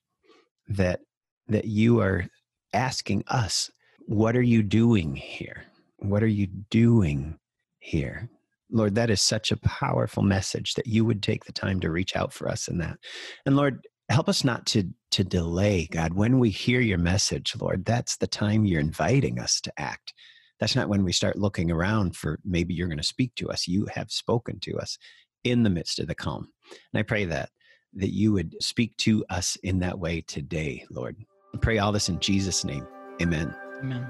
that 0.69 1.01
that 1.49 1.67
you 1.67 2.01
are 2.01 2.27
asking 2.73 3.25
us 3.29 3.71
what 4.07 4.37
are 4.37 4.43
you 4.43 4.63
doing 4.63 5.15
here? 5.15 5.65
What 5.99 6.23
are 6.23 6.29
you 6.29 6.47
doing 6.71 7.39
here? 7.79 8.29
Lord 8.71 8.95
that 8.95 9.11
is 9.11 9.21
such 9.21 9.53
a 9.53 9.59
powerful 9.59 10.23
message 10.23 10.75
that 10.75 10.87
you 10.87 11.05
would 11.05 11.23
take 11.23 11.45
the 11.45 11.53
time 11.53 11.81
to 11.81 11.91
reach 11.91 12.17
out 12.17 12.33
for 12.33 12.49
us 12.49 12.69
in 12.69 12.79
that. 12.79 12.99
And 13.45 13.57
lord 13.57 13.87
help 14.09 14.29
us 14.29 14.45
not 14.45 14.67
to 14.67 14.85
to 15.13 15.25
delay 15.25 15.89
god. 15.91 16.15
When 16.15 16.39
we 16.39 16.51
hear 16.51 16.81
your 16.81 16.99
message 16.99 17.55
lord 17.61 17.85
that's 17.85 18.17
the 18.17 18.27
time 18.27 18.65
you're 18.65 18.81
inviting 18.81 19.39
us 19.39 19.61
to 19.63 19.73
act. 19.79 20.15
That's 20.59 20.77
not 20.77 20.89
when 20.89 21.05
we 21.05 21.13
start 21.13 21.39
looking 21.39 21.71
around 21.71 22.17
for 22.17 22.39
maybe 22.45 22.73
you're 22.73 22.89
going 22.89 22.97
to 22.99 23.05
speak 23.05 23.35
to 23.37 23.51
us. 23.51 23.67
You 23.67 23.89
have 23.95 24.11
spoken 24.11 24.61
to 24.61 24.79
us 24.79 24.97
in 25.45 25.63
the 25.63 25.71
midst 25.71 25.99
of 25.99 26.07
the 26.07 26.15
calm. 26.15 26.49
And 26.93 27.01
I 27.01 27.03
pray 27.03 27.25
that 27.27 27.51
that 27.95 28.15
you 28.15 28.33
would 28.33 28.57
speak 28.61 28.97
to 28.97 29.25
us 29.29 29.57
in 29.63 29.79
that 29.81 29.99
way 29.99 30.23
today, 30.23 30.85
Lord. 30.91 31.17
I 31.55 31.59
pray 31.59 31.79
all 31.79 31.93
this 31.93 32.09
in 32.09 32.19
Jesus' 32.21 32.65
name. 32.65 32.87
Amen. 33.21 33.55
Amen. 33.81 34.07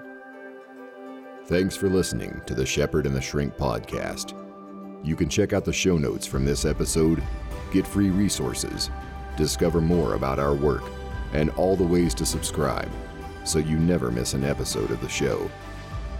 Thanks 1.47 1.75
for 1.75 1.89
listening 1.89 2.41
to 2.47 2.55
the 2.55 2.65
Shepherd 2.65 3.07
and 3.07 3.17
the 3.17 3.21
Shrink 3.21 3.57
podcast. 3.57 4.39
You 5.05 5.17
can 5.17 5.29
check 5.29 5.53
out 5.53 5.65
the 5.65 5.73
show 5.73 5.99
notes 5.99 6.27
from 6.27 6.45
this 6.45 6.65
episode, 6.65 7.21
get 7.73 7.85
free 7.87 8.11
resources, 8.11 8.91
discover 9.37 9.81
more 9.81 10.15
about 10.15 10.39
our 10.39 10.55
work, 10.55 10.85
and 11.33 11.51
all 11.51 11.75
the 11.75 11.83
ways 11.83 12.15
to 12.15 12.27
subscribe 12.27 12.91
so 13.45 13.59
you 13.59 13.77
never 13.77 14.13
miss 14.13 14.35
an 14.35 14.45
episode 14.45 14.93
of 14.93 15.01
the 15.01 15.09
show. 15.09 15.51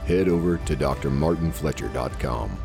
Head 0.07 0.29
over 0.29 0.57
to 0.59 0.77
drmartinfletcher.com. 0.77 2.59